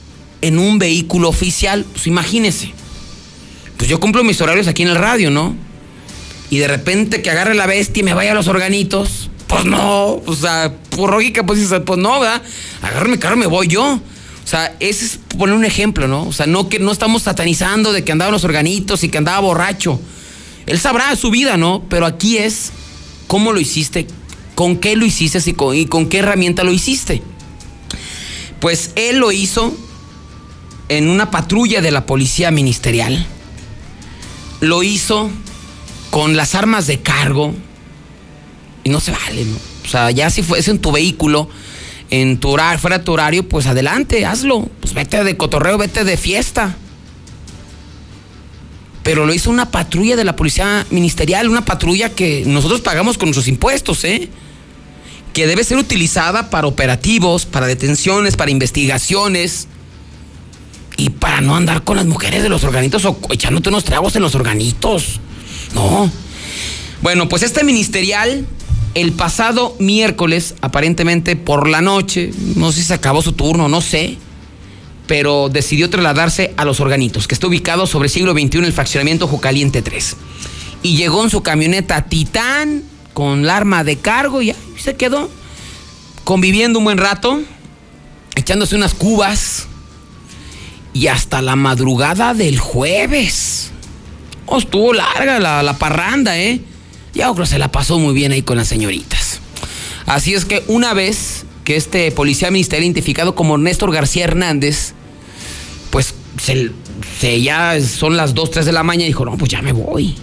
[0.40, 1.84] en un vehículo oficial.
[1.92, 2.72] Pues imagínese.
[3.76, 5.56] Pues yo cumplo mis horarios aquí en el radio, ¿no?
[6.50, 9.30] Y de repente que agarre la bestia y me vaya a los organitos.
[9.46, 12.42] Pues no, o sea, por lógica, pues pues no, ¿verdad?
[12.82, 13.94] Agarro mi carro y me voy yo.
[13.94, 16.22] O sea, ese es poner un ejemplo, ¿no?
[16.22, 19.18] O sea, no que no estamos satanizando de que andaba en los organitos y que
[19.18, 20.00] andaba borracho.
[20.66, 21.82] Él sabrá su vida, ¿no?
[21.88, 22.70] Pero aquí es
[23.26, 24.06] cómo lo hiciste,
[24.54, 27.24] con qué lo hiciste y con, y con qué herramienta lo hiciste.
[28.60, 29.76] Pues él lo hizo
[30.88, 33.26] en una patrulla de la policía ministerial.
[34.60, 35.28] Lo hizo
[36.12, 37.52] con las armas de cargo.
[38.84, 39.56] Y no se vale, ¿no?
[39.84, 41.48] O sea, ya si fuese en tu vehículo,
[42.12, 44.68] en tu horario, fuera de tu horario, pues adelante, hazlo.
[44.80, 46.76] Pues vete de cotorreo, vete de fiesta.
[49.02, 53.28] Pero lo hizo una patrulla de la policía ministerial, una patrulla que nosotros pagamos con
[53.28, 54.28] nuestros impuestos, ¿eh?
[55.32, 59.68] Que debe ser utilizada para operativos, para detenciones, para investigaciones
[60.98, 64.22] y para no andar con las mujeres de los organitos o echándote unos tragos en
[64.22, 65.18] los organitos.
[65.74, 66.10] No.
[67.00, 68.46] Bueno, pues este ministerial
[68.94, 73.80] El pasado miércoles, aparentemente por la noche, no sé si se acabó su turno, no
[73.80, 74.18] sé,
[75.06, 79.80] pero decidió trasladarse a Los Organitos, que está ubicado sobre siglo XXI el fraccionamiento Jocaliente
[79.80, 80.16] 3.
[80.82, 82.82] Y llegó en su camioneta Titán
[83.14, 85.30] con la arma de cargo y ahí se quedó
[86.24, 87.40] conviviendo un buen rato,
[88.36, 89.66] echándose unas cubas
[90.92, 93.70] y hasta la madrugada del jueves.
[94.46, 96.60] Oh, estuvo larga la, la parranda, ¿eh?
[97.14, 99.40] Ya creo se la pasó muy bien ahí con las señoritas.
[100.06, 104.94] Así es que una vez que este policía ministerial identificado como Néstor García Hernández,
[105.90, 106.70] pues se,
[107.20, 109.72] se ya son las 2, 3 de la mañana y dijo, no, pues ya me
[109.72, 110.16] voy.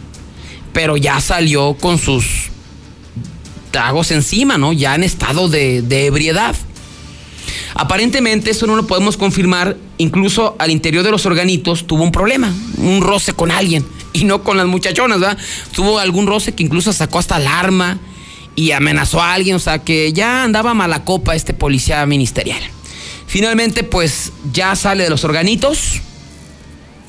[0.73, 2.25] Pero ya salió con sus
[3.71, 4.73] tragos encima, ¿no?
[4.73, 6.55] Ya en estado de, de ebriedad.
[7.75, 12.53] Aparentemente eso no lo podemos confirmar, incluso al interior de los organitos tuvo un problema,
[12.77, 15.37] un roce con alguien y no con las muchachonas, ¿verdad?
[15.73, 17.99] Tuvo algún roce que incluso sacó hasta alarma
[18.55, 22.61] y amenazó a alguien, o sea que ya andaba mala copa este policía ministerial.
[23.27, 26.01] Finalmente, pues ya sale de los organitos,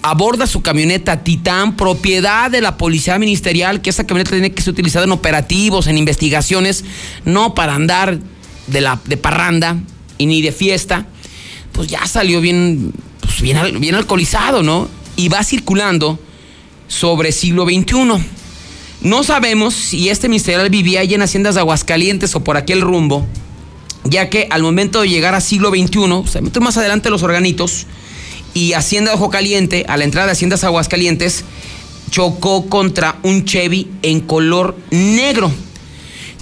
[0.02, 4.72] aborda su camioneta Titán, propiedad de la policía ministerial, que esa camioneta tiene que ser
[4.72, 6.84] utilizada en operativos, en investigaciones,
[7.24, 8.18] no para andar
[8.66, 9.78] de, la, de parranda
[10.18, 11.06] y ni de fiesta.
[11.72, 14.88] Pues ya salió bien, pues bien, bien alcoholizado, ¿no?
[15.16, 16.18] Y va circulando
[16.90, 18.22] sobre siglo XXI.
[19.00, 23.26] No sabemos si este ministerial vivía allí en Haciendas de Aguascalientes o por aquel rumbo,
[24.04, 27.86] ya que al momento de llegar a siglo XXI, se metió más adelante los organitos,
[28.52, 31.44] y Hacienda Ojo Caliente, a la entrada de Haciendas Aguascalientes,
[32.10, 35.50] chocó contra un Chevy en color negro,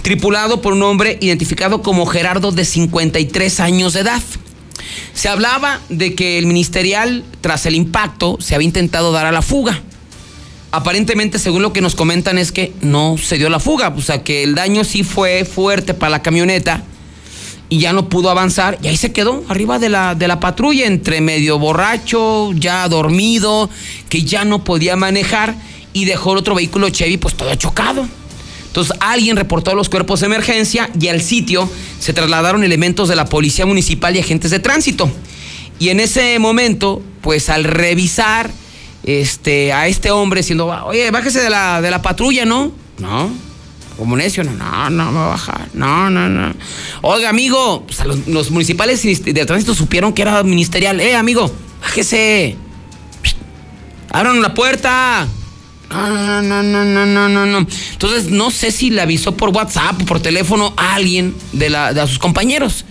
[0.01, 4.23] tripulado por un hombre identificado como Gerardo de 53 años de edad.
[5.13, 9.43] Se hablaba de que el ministerial, tras el impacto, se había intentado dar a la
[9.43, 9.83] fuga.
[10.71, 13.89] Aparentemente, según lo que nos comentan, es que no se dio la fuga.
[13.89, 16.83] O sea, que el daño sí fue fuerte para la camioneta
[17.69, 18.77] y ya no pudo avanzar.
[18.81, 23.69] Y ahí se quedó, arriba de la, de la patrulla, entre medio borracho, ya dormido,
[24.09, 25.55] que ya no podía manejar
[25.93, 28.07] y dejó el otro vehículo Chevy pues todo chocado.
[28.67, 31.67] Entonces alguien reportó los cuerpos de emergencia y al sitio
[31.99, 35.09] se trasladaron elementos de la policía municipal y agentes de tránsito.
[35.79, 38.51] Y en ese momento, pues al revisar
[39.09, 42.71] este, a este hombre diciendo, oye, bájese de la, de la patrulla, ¿no?
[42.99, 43.31] No.
[43.97, 45.67] Como necio, no, no, no me va a bajar.
[45.73, 46.53] No, no, no.
[47.01, 47.85] Oiga, amigo,
[48.27, 50.99] los, municipales de tránsito supieron que era ministerial.
[51.01, 51.51] Eh, amigo,
[51.81, 52.55] bájese.
[54.11, 55.27] Abran la puerta.
[55.89, 57.67] No, no, no, no, no, no, no.
[57.91, 61.93] Entonces, no sé si le avisó por WhatsApp o por teléfono a alguien de, la,
[61.93, 62.85] de a sus compañeros.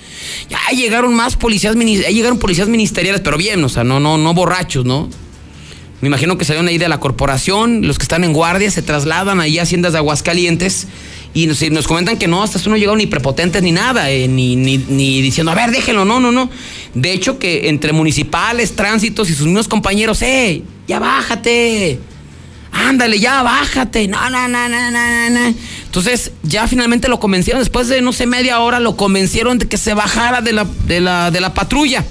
[0.51, 4.35] Ya llegaron más policías, ya llegaron policías ministeriales, pero bien, o sea, no, no, no
[4.35, 5.09] borrachos, ¿no?
[6.01, 9.41] Me imagino que salieron ahí de la corporación, los que están en guardia se trasladan
[9.41, 10.87] ahí a Haciendas de Aguascalientes
[11.35, 15.23] y nos, comentan que no, hasta eso no llegaron ni prepotentes ni nada, eh, ni
[15.23, 16.51] diciendo, a ver, déjenlo, no, no, no.
[16.95, 20.63] De hecho, que entre municipales, tránsitos y sus mismos compañeros, ¡eh!
[20.87, 21.99] ¡Ya bájate!
[22.73, 24.09] Ándale, ya bájate.
[24.09, 25.55] No, no, no, no, no, no.
[25.85, 27.61] Entonces, ya finalmente lo convencieron.
[27.61, 31.01] Después de, no sé, media hora, lo convencieron de que se bajara de la, de
[31.01, 32.05] la, de la patrulla.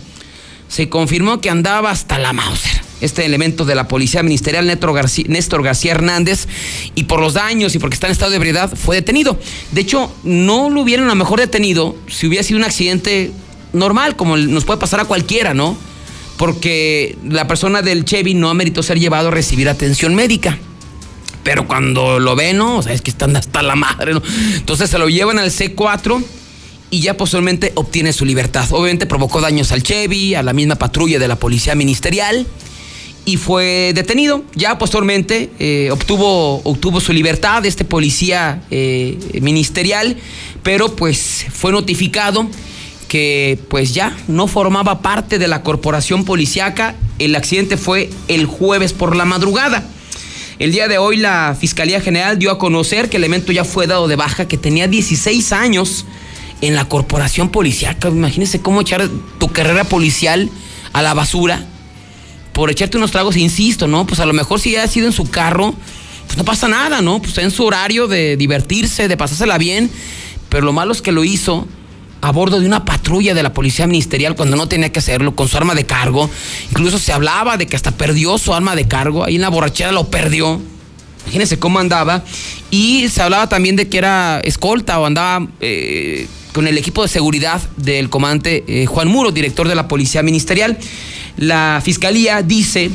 [0.67, 2.76] Se confirmó que andaba hasta la Mauser.
[2.99, 6.47] Este elemento de la policía ministerial, Néstor García, Hernández,
[6.95, 9.39] y por los daños y porque está en estado de ebriedad, fue detenido.
[9.71, 13.31] De hecho, no lo hubieran a lo mejor detenido si hubiera sido un accidente
[13.73, 15.77] normal, como nos puede pasar a cualquiera, ¿no?
[16.37, 20.57] Porque la persona del Chevy no ameritó ser llevado a recibir atención médica.
[21.43, 22.77] Pero cuando lo ven, ¿no?
[22.77, 24.21] O sea, es que están hasta la madre, ¿no?
[24.55, 26.23] Entonces se lo llevan al C4
[26.89, 28.67] y ya posteriormente obtiene su libertad.
[28.71, 32.47] Obviamente provocó daños al Chevy, a la misma patrulla de la policía ministerial
[33.27, 34.45] y fue detenido.
[34.55, 40.15] Ya posteriormente eh, obtuvo, obtuvo su libertad este policía eh, ministerial,
[40.63, 42.47] pero pues fue notificado
[43.09, 46.95] que pues ya no formaba parte de la corporación policiaca.
[47.19, 49.85] El accidente fue el jueves por la madrugada.
[50.57, 53.87] El día de hoy la Fiscalía General dio a conocer que el elemento ya fue
[53.87, 56.05] dado de baja, que tenía 16 años
[56.61, 58.07] en la corporación policiaca.
[58.07, 60.49] Imagínense cómo echar tu carrera policial
[60.93, 61.67] a la basura
[62.57, 64.07] por echarte unos tragos, insisto, ¿no?
[64.07, 65.75] Pues a lo mejor si ha sido en su carro,
[66.25, 67.21] pues no pasa nada, ¿no?
[67.21, 69.91] Pues en su horario de divertirse, de pasársela bien,
[70.49, 71.67] pero lo malo es que lo hizo
[72.19, 75.47] a bordo de una patrulla de la policía ministerial cuando no tenía que hacerlo, con
[75.47, 76.31] su arma de cargo.
[76.71, 79.91] Incluso se hablaba de que hasta perdió su arma de cargo, ahí en la borrachera
[79.91, 80.59] lo perdió.
[81.25, 82.23] Imagínense cómo andaba.
[82.71, 87.07] Y se hablaba también de que era escolta o andaba eh, con el equipo de
[87.07, 90.79] seguridad del comandante eh, Juan Muro, director de la Policía Ministerial.
[91.37, 92.91] La fiscalía dice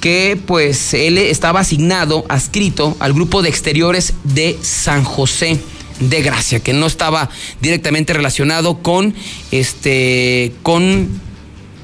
[0.00, 5.58] que pues él estaba asignado, adscrito al grupo de exteriores de San José
[6.00, 7.28] de gracia, que no estaba
[7.60, 9.14] directamente relacionado con
[9.50, 11.08] este con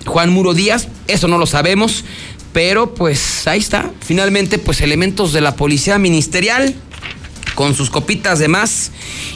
[0.07, 2.05] Juan Muro Díaz, eso no lo sabemos,
[2.53, 6.75] pero pues ahí está, finalmente pues elementos de la policía ministerial
[7.55, 8.93] con sus copitas de más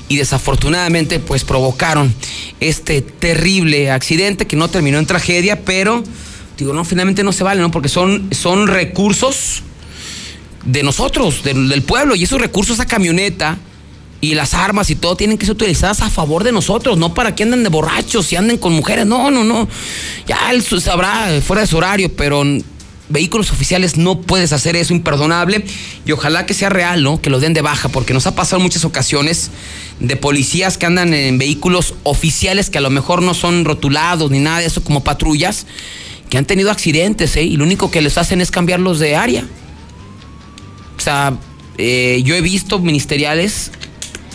[0.09, 2.15] y desafortunadamente pues provocaron
[2.61, 6.03] este terrible accidente que no terminó en tragedia, pero
[6.65, 7.71] digo, no, finalmente no se vale, ¿no?
[7.71, 9.63] Porque son, son recursos
[10.65, 13.59] de nosotros, del, pueblo, y esos recursos, esa camioneta
[14.21, 17.35] y las armas y todo tienen que ser utilizadas a favor de nosotros, no para
[17.35, 19.67] que anden de borrachos y anden con mujeres, no, no, no.
[20.27, 22.45] Ya él sabrá fuera de su horario, pero
[23.11, 25.65] vehículos oficiales no puedes hacer eso, imperdonable.
[26.07, 27.21] Y ojalá que sea real, ¿no?
[27.21, 29.51] Que lo den de baja, porque nos ha pasado muchas ocasiones
[29.99, 34.39] de policías que andan en vehículos oficiales que a lo mejor no son rotulados ni
[34.39, 35.67] nada de eso, como patrullas,
[36.31, 37.43] que han tenido accidentes, ¿eh?
[37.43, 39.45] Y lo único que les hacen es cambiarlos de área.
[40.97, 41.37] O sea,
[41.77, 43.73] eh, yo he visto ministeriales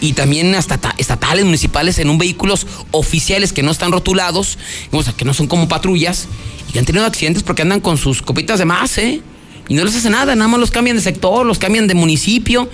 [0.01, 4.57] y también hasta estatales, municipales, en un vehículos oficiales que no están rotulados,
[4.91, 6.27] o sea, que no son como patrullas,
[6.69, 9.21] y que han tenido accidentes porque andan con sus copitas de más, ¿eh?
[9.67, 12.69] Y no les hace nada, nada más los cambian de sector, los cambian de municipio,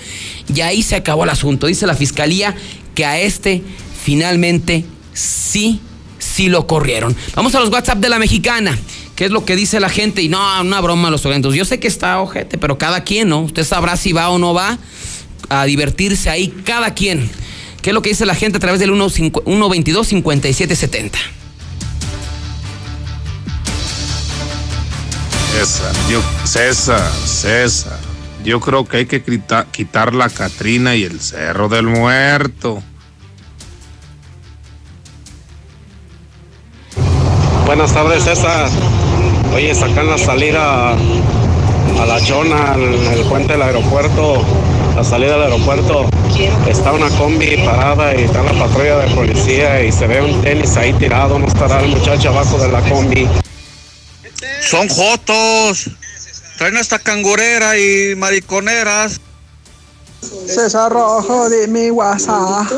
[0.53, 1.67] y ahí se acabó el asunto.
[1.67, 2.55] Dice la fiscalía
[2.95, 3.61] que a este
[4.03, 5.79] finalmente sí,
[6.17, 7.15] sí lo corrieron.
[7.35, 8.77] Vamos a los WhatsApp de la mexicana.
[9.21, 10.23] ¿Qué es lo que dice la gente?
[10.23, 11.53] Y no, una broma los eventos.
[11.53, 13.41] Yo sé que está ojete, pero cada quien, ¿no?
[13.41, 14.79] Usted sabrá si va o no va
[15.47, 17.29] a divertirse ahí cada quien.
[17.83, 21.11] ¿Qué es lo que dice la gente a través del 122-5770?
[25.51, 27.99] César, yo, César, César,
[28.43, 32.81] yo creo que hay que quitar, quitar la Catrina y el Cerro del Muerto.
[37.67, 38.71] Buenas tardes, César.
[39.53, 44.45] Oye, sacan la salida a la Chona, el puente del aeropuerto,
[44.95, 46.09] la salida del aeropuerto,
[46.67, 50.77] está una combi parada y está la patrulla de policía y se ve un tenis
[50.77, 53.27] ahí tirado, no estará el muchacho abajo de la combi.
[54.61, 55.89] Son jotos.
[56.57, 59.19] Traen hasta cangurera y mariconeras.
[60.21, 62.71] César Rojo de mi WhatsApp.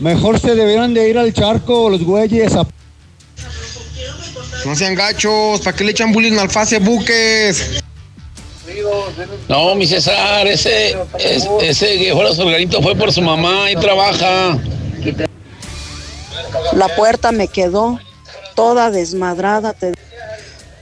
[0.00, 2.66] Mejor se debieran de ir al charco los güeyes a
[4.64, 7.80] no sean gachos, ¿para qué le echan bullying al fase buques?
[9.48, 13.70] No, mi César, ese, es- ese que fue a los organitos fue por su mamá
[13.70, 14.58] y trabaja.
[16.74, 17.98] La puerta me quedó
[18.54, 19.74] toda desmadrada.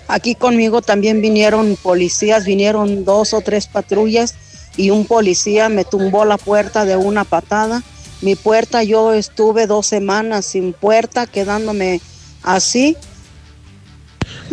[0.08, 4.34] Aquí conmigo también vinieron policías, vinieron dos o tres patrullas
[4.76, 7.82] y un policía me tumbó la puerta de una patada.
[8.20, 12.00] Mi puerta, yo estuve dos semanas sin puerta, quedándome
[12.42, 12.96] así.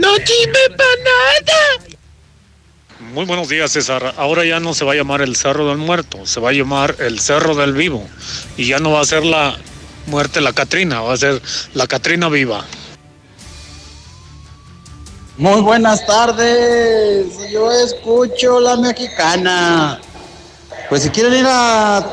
[0.03, 1.93] No sirve para nada.
[3.13, 4.13] Muy buenos días, César.
[4.17, 6.97] Ahora ya no se va a llamar el Cerro del Muerto, se va a llamar
[6.99, 8.05] el Cerro del Vivo.
[8.57, 9.55] Y ya no va a ser la
[10.07, 11.41] muerte la Catrina, va a ser
[11.73, 12.65] la Catrina viva.
[15.37, 17.49] Muy buenas tardes.
[17.49, 20.01] Yo escucho la mexicana.
[20.89, 22.05] Pues si quieren ir a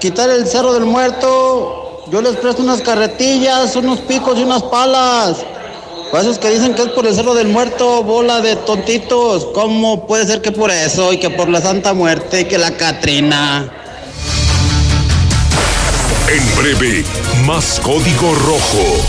[0.00, 5.36] quitar el cerro del muerto, yo les presto unas carretillas, unos picos y unas palas.
[6.10, 9.46] Para esos que dicen que es por el cerro del muerto, bola de tontitos.
[9.54, 12.76] ¿Cómo puede ser que por eso y que por la Santa Muerte y que la
[12.76, 13.72] Catrina?
[16.28, 17.04] En breve,
[17.46, 19.04] más código rojo.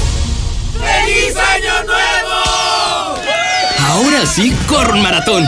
[0.73, 2.41] ¡Feliz Año Nuevo!
[3.79, 5.43] Ahora sí, corre un maratón.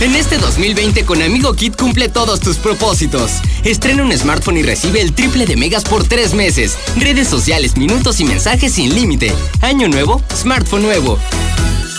[0.00, 3.32] En este 2020 con Amigo Kit cumple todos tus propósitos.
[3.64, 6.78] Estrena un smartphone y recibe el triple de megas por tres meses.
[6.96, 9.30] Redes sociales, minutos y mensajes sin límite.
[9.60, 11.18] Año nuevo, smartphone nuevo.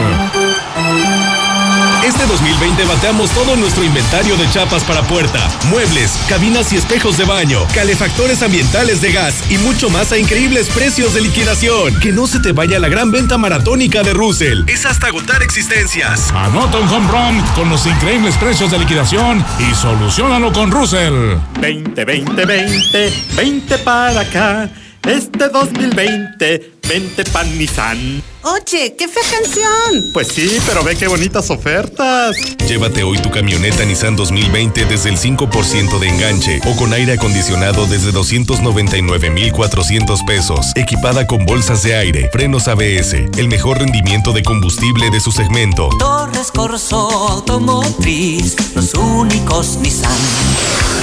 [2.05, 7.25] Este 2020 bateamos todo nuestro inventario de chapas para puerta, muebles, cabinas y espejos de
[7.25, 11.99] baño, calefactores ambientales de gas y mucho más a increíbles precios de liquidación.
[12.01, 14.65] Que no se te vaya la gran venta maratónica de Russell.
[14.67, 16.31] Es hasta agotar existencias.
[16.33, 21.39] Anota un home run con los increíbles precios de liquidación y solucionalo con Russell.
[21.59, 24.71] 20, 20, 20, 20 para acá.
[25.07, 28.23] Este 2020, 20 pan Nissan.
[28.43, 30.03] Oye, qué fea canción.
[30.15, 32.35] Pues sí, pero ve qué bonitas ofertas.
[32.67, 37.87] Llévate hoy tu camioneta Nissan 2020 desde el 5% de enganche o con aire acondicionado
[37.87, 40.73] desde 299,400 pesos.
[40.75, 45.91] Equipada con bolsas de aire, frenos ABS, el mejor rendimiento de combustible de su segmento.
[45.99, 50.17] Torres Corso Automotriz, los únicos Nissan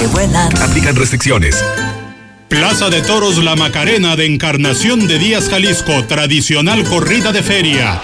[0.00, 0.60] que vuelan.
[0.60, 1.62] Aplican restricciones.
[2.52, 7.98] Plaza de Toros La Macarena de Encarnación de Díaz Jalisco, tradicional corrida de feria.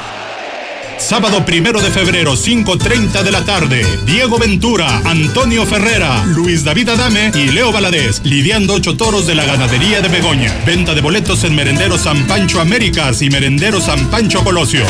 [0.97, 3.87] Sábado primero de febrero, 5.30 de la tarde.
[4.07, 9.45] Diego Ventura, Antonio Ferrera, Luis David Adame y Leo Valadez, lidiando ocho toros de la
[9.45, 10.57] ganadería de Begoña.
[10.65, 14.87] Venta de boletos en Merendero San Pancho Américas y Merendero San Pancho Colosio.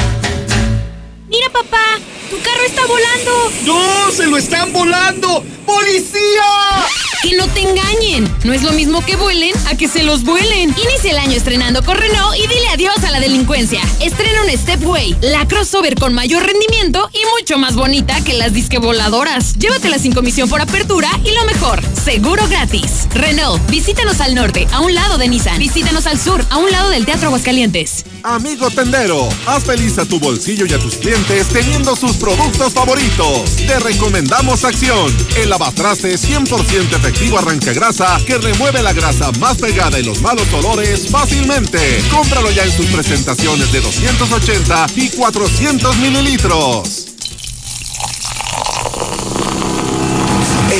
[1.28, 1.98] Mira, papá,
[2.30, 3.52] tu carro está volando.
[3.66, 4.12] ¡No!
[4.12, 5.44] ¡Se lo están volando!
[5.66, 7.07] ¡Policía!
[7.20, 8.32] Que no te engañen.
[8.44, 10.72] No es lo mismo que vuelen a que se los vuelen.
[10.80, 13.80] Inicia el año estrenando con Renault y dile adiós a la delincuencia.
[14.00, 18.78] Estrena un Stepway, la crossover con mayor rendimiento y mucho más bonita que las disque
[18.78, 19.54] voladoras.
[19.54, 23.08] Llévatela sin comisión por apertura y lo mejor, seguro gratis.
[23.12, 25.58] Renault, visítanos al norte, a un lado de Nissan.
[25.58, 28.04] Visítanos al sur, a un lado del Teatro Aguascalientes.
[28.22, 33.56] Amigo tendero, haz feliz a tu bolsillo y a tus clientes teniendo sus productos favoritos.
[33.56, 37.07] Te recomendamos Acción, el lavatraste 100% efectivo
[37.38, 42.02] arranca grasa que remueve la grasa más pegada y los malos olores fácilmente.
[42.10, 47.07] Cómpralo ya en sus presentaciones de 280 y 400 mililitros.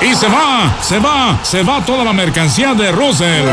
[0.01, 3.45] Y se va, se va, se va toda la mercancía de Russell.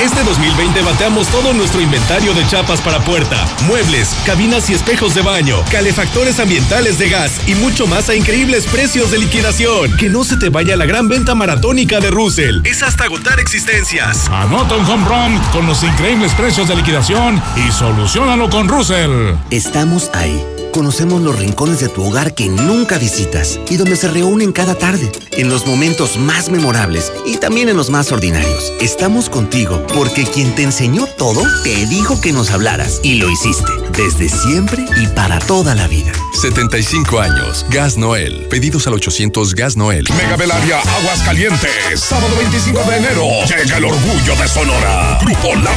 [0.00, 5.22] Este 2020 bateamos todo nuestro inventario de chapas para puerta, muebles, cabinas y espejos de
[5.22, 9.96] baño, calefactores ambientales de gas y mucho más a increíbles precios de liquidación.
[9.96, 12.60] Que no se te vaya la gran venta maratónica de Russell.
[12.64, 14.28] Es hasta agotar existencias.
[14.28, 19.34] Anota un home run con los increíbles precios de liquidación y solucionalo con Russell.
[19.50, 24.52] Estamos ahí Conocemos los rincones de tu hogar que nunca visitas y donde se reúnen
[24.52, 28.72] cada tarde, en los momentos más memorables y también en los más ordinarios.
[28.80, 33.72] Estamos contigo porque quien te enseñó todo te dijo que nos hablaras y lo hiciste,
[33.96, 36.12] desde siempre y para toda la vida.
[36.40, 38.46] 75 años, Gas Noel.
[38.48, 40.04] Pedidos al 800 Gas Noel.
[40.16, 42.00] Mega Belaria Aguascalientes.
[42.00, 43.26] Sábado 25 de enero.
[43.46, 45.18] Llega el orgullo de Sonora.
[45.20, 45.72] Grupo La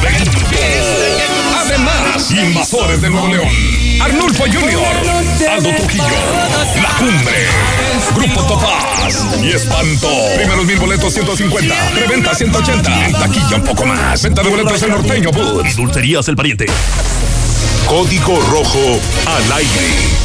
[1.60, 3.81] Además, Invasores de Nuevo León.
[4.02, 4.82] Arnulfo Junior.
[5.48, 6.04] Aldo Trujillo.
[6.82, 7.46] La Cumbre.
[8.16, 9.24] Grupo Topaz.
[9.40, 10.08] Y Espanto.
[10.36, 11.90] Primeros mil boletos 150.
[11.94, 13.06] Reventa 180.
[13.06, 14.20] En taquilla un poco más.
[14.20, 15.76] Venta de boletos en Norteño Boots.
[15.76, 16.66] Dulcerías El Pariente.
[17.86, 20.22] Código Rojo al aire.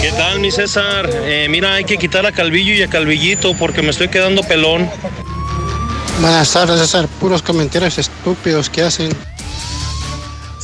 [0.00, 1.10] ¿Qué tal, mi César?
[1.12, 4.88] Eh, mira, hay que quitar a Calvillo y a Calvillito porque me estoy quedando pelón.
[6.22, 7.08] Buenas tardes, César.
[7.20, 9.10] Puros comentarios estúpidos que hacen.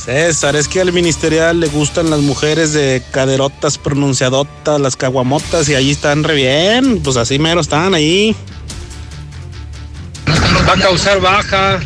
[0.05, 5.75] César, es que al ministerial le gustan las mujeres de caderotas pronunciadotas, las caguamotas, y
[5.75, 7.01] ahí están re bien.
[7.01, 8.35] Pues así mero están ahí.
[10.67, 11.79] Va a causar baja,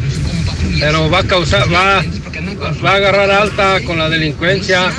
[0.79, 2.03] pero va a causar, va,
[2.83, 4.91] va a agarrar alta con la delincuencia.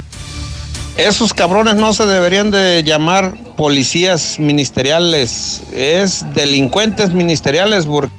[0.97, 8.13] Esos cabrones no se deberían de llamar policías ministeriales, es delincuentes ministeriales porque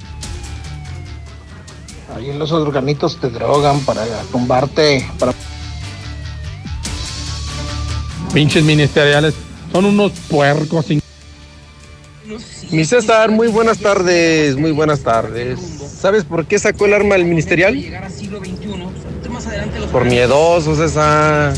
[2.19, 5.33] Ahí los organitos te drogan para tumbarte, para...
[8.33, 9.33] Pinches ministeriales,
[9.71, 10.85] son unos puercos.
[12.71, 15.61] Mi César, muy buenas tardes, muy buenas tardes.
[15.61, 17.73] ¿Sabes por qué sacó el arma el ministerial?
[19.89, 21.53] Por miedoso, César.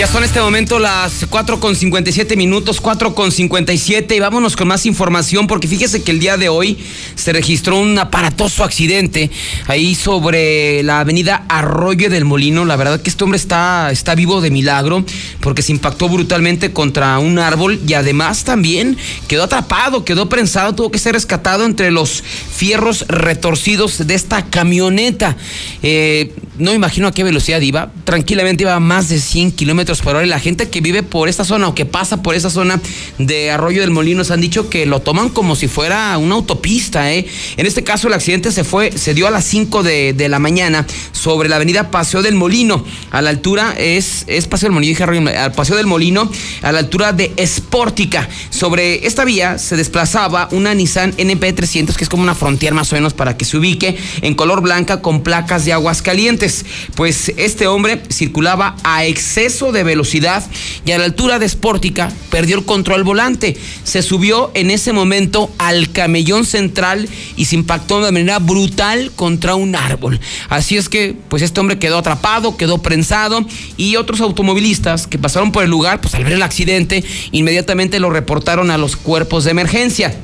[0.00, 4.66] Ya son este momento las 4 con 57 minutos, 4 con 57 y vámonos con
[4.66, 6.78] más información porque fíjese que el día de hoy
[7.16, 9.30] se registró un aparatoso accidente
[9.66, 12.64] ahí sobre la avenida Arroyo del Molino.
[12.64, 15.04] La verdad que este hombre está, está vivo de milagro
[15.40, 18.96] porque se impactó brutalmente contra un árbol y además también
[19.28, 22.24] quedó atrapado, quedó prensado, tuvo que ser rescatado entre los
[22.56, 25.36] fierros retorcidos de esta camioneta.
[25.82, 30.14] Eh, no imagino a qué velocidad iba, tranquilamente iba a más de 100 kilómetros por
[30.14, 30.24] hora.
[30.24, 32.80] Y la gente que vive por esta zona o que pasa por esa zona
[33.18, 37.12] de Arroyo del Molino se han dicho que lo toman como si fuera una autopista.
[37.12, 37.26] ¿eh?
[37.56, 40.86] En este caso, el accidente se fue, se dio a las 5 de, la mañana
[41.12, 42.84] sobre la avenida Paseo del Molino.
[43.10, 46.30] A la altura es, es Paseo del Molino, dije Arroyo, al Paseo del Molino,
[46.62, 48.28] a la altura de Espórtica.
[48.50, 52.96] Sobre esta vía se desplazaba una Nissan NP300, que es como una frontera más o
[52.96, 56.64] menos para que se ubique, en color blanca con placas de aguas calientes.
[56.94, 60.44] Pues este hombre circulaba a exceso de velocidad
[60.84, 63.56] y a la altura de Spórtica perdió el control volante.
[63.84, 69.54] Se subió en ese momento al camellón central y se impactó de manera brutal contra
[69.54, 70.20] un árbol.
[70.48, 73.44] Así es que, pues este hombre quedó atrapado, quedó prensado
[73.76, 78.10] y otros automovilistas que pasaron por el lugar, pues al ver el accidente, inmediatamente lo
[78.10, 80.14] reportaron a los cuerpos de emergencia.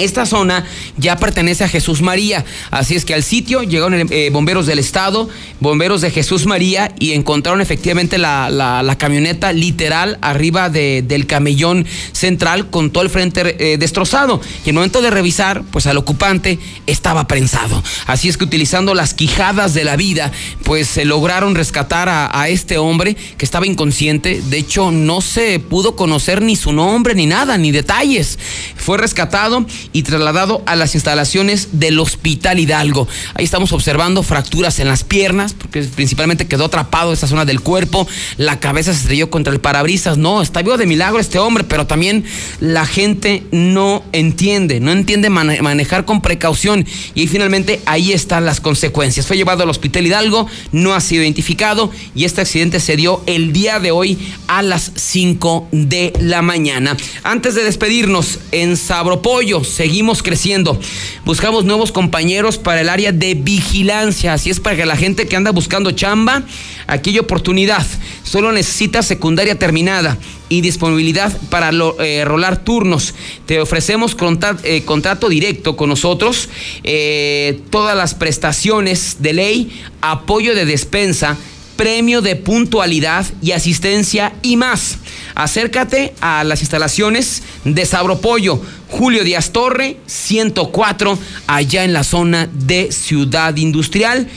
[0.00, 0.64] Esta zona
[0.96, 5.28] ya pertenece a Jesús María, así es que al sitio llegaron eh, bomberos del estado,
[5.60, 12.90] bomberos de Jesús María y encontraron efectivamente la, camioneta literal arriba del camellón central con
[12.90, 14.40] todo el frente eh, destrozado.
[14.64, 17.82] Y en el momento de revisar, pues al ocupante estaba prensado.
[18.06, 20.32] Así es que utilizando las quijadas de la vida,
[20.64, 24.40] pues se lograron rescatar a este hombre que estaba inconsciente.
[24.48, 28.38] De hecho, no se pudo conocer ni su nombre ni nada, ni detalles.
[28.76, 33.08] Fue rescatado y trasladado a las instalaciones del Hospital Hidalgo.
[33.34, 38.06] Ahí estamos observando fracturas en las piernas, porque principalmente quedó atrapado esa zona del cuerpo,
[38.36, 40.18] la cabeza se estrelló contra el parabrisas.
[40.18, 42.24] No, está vivo de milagro este hombre, pero también
[42.60, 49.26] la gente no entiende, no entiende manejar con precaución y finalmente ahí están las consecuencias.
[49.26, 53.52] Fue llevado al Hospital Hidalgo, no ha sido identificado y este accidente se dio el
[53.52, 56.96] día de hoy a las 5 de la mañana.
[57.22, 60.78] Antes de despedirnos, en Sabropollo, seguimos creciendo.
[61.24, 64.34] Buscamos nuevos compañeros para el área de vigilancia.
[64.34, 66.42] Así es para que la gente que anda buscando chamba,
[66.86, 67.86] aquí hay oportunidad.
[68.22, 70.18] Solo necesita secundaria terminada
[70.48, 73.14] y disponibilidad para eh, rolar turnos.
[73.46, 74.16] Te ofrecemos
[74.64, 76.48] eh, contrato directo con nosotros,
[76.82, 81.38] eh, todas las prestaciones de ley, apoyo de despensa
[81.80, 84.98] premio de puntualidad y asistencia y más.
[85.34, 92.92] Acércate a las instalaciones de Sabropollo, Julio Díaz Torre, 104, allá en la zona de
[92.92, 94.28] Ciudad Industrial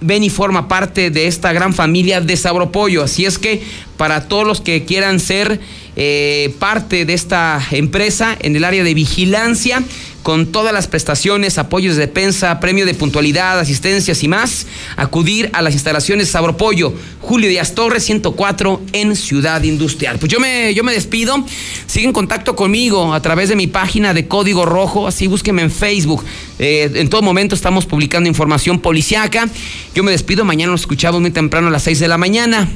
[0.00, 3.02] ven y forma parte de esta gran familia de Sabropollo.
[3.02, 3.62] Así es que
[3.96, 5.60] para todos los que quieran ser
[5.94, 9.82] eh, parte de esta empresa en el área de vigilancia,
[10.22, 14.66] con todas las prestaciones, apoyos de defensa, premio de puntualidad, asistencias y más,
[14.96, 20.18] acudir a las instalaciones Sabropollo, Julio Díaz Torres 104 en Ciudad Industrial.
[20.18, 21.44] Pues yo me, yo me despido,
[21.86, 25.70] sigue en contacto conmigo a través de mi página de Código Rojo, así búsqueme en
[25.70, 26.24] Facebook.
[26.58, 29.48] Eh, en todo momento estamos publicando información policiaca.
[29.94, 32.68] Yo me despido, mañana nos escuchamos muy temprano a las 6 de la mañana.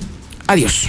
[0.47, 0.89] Adiós.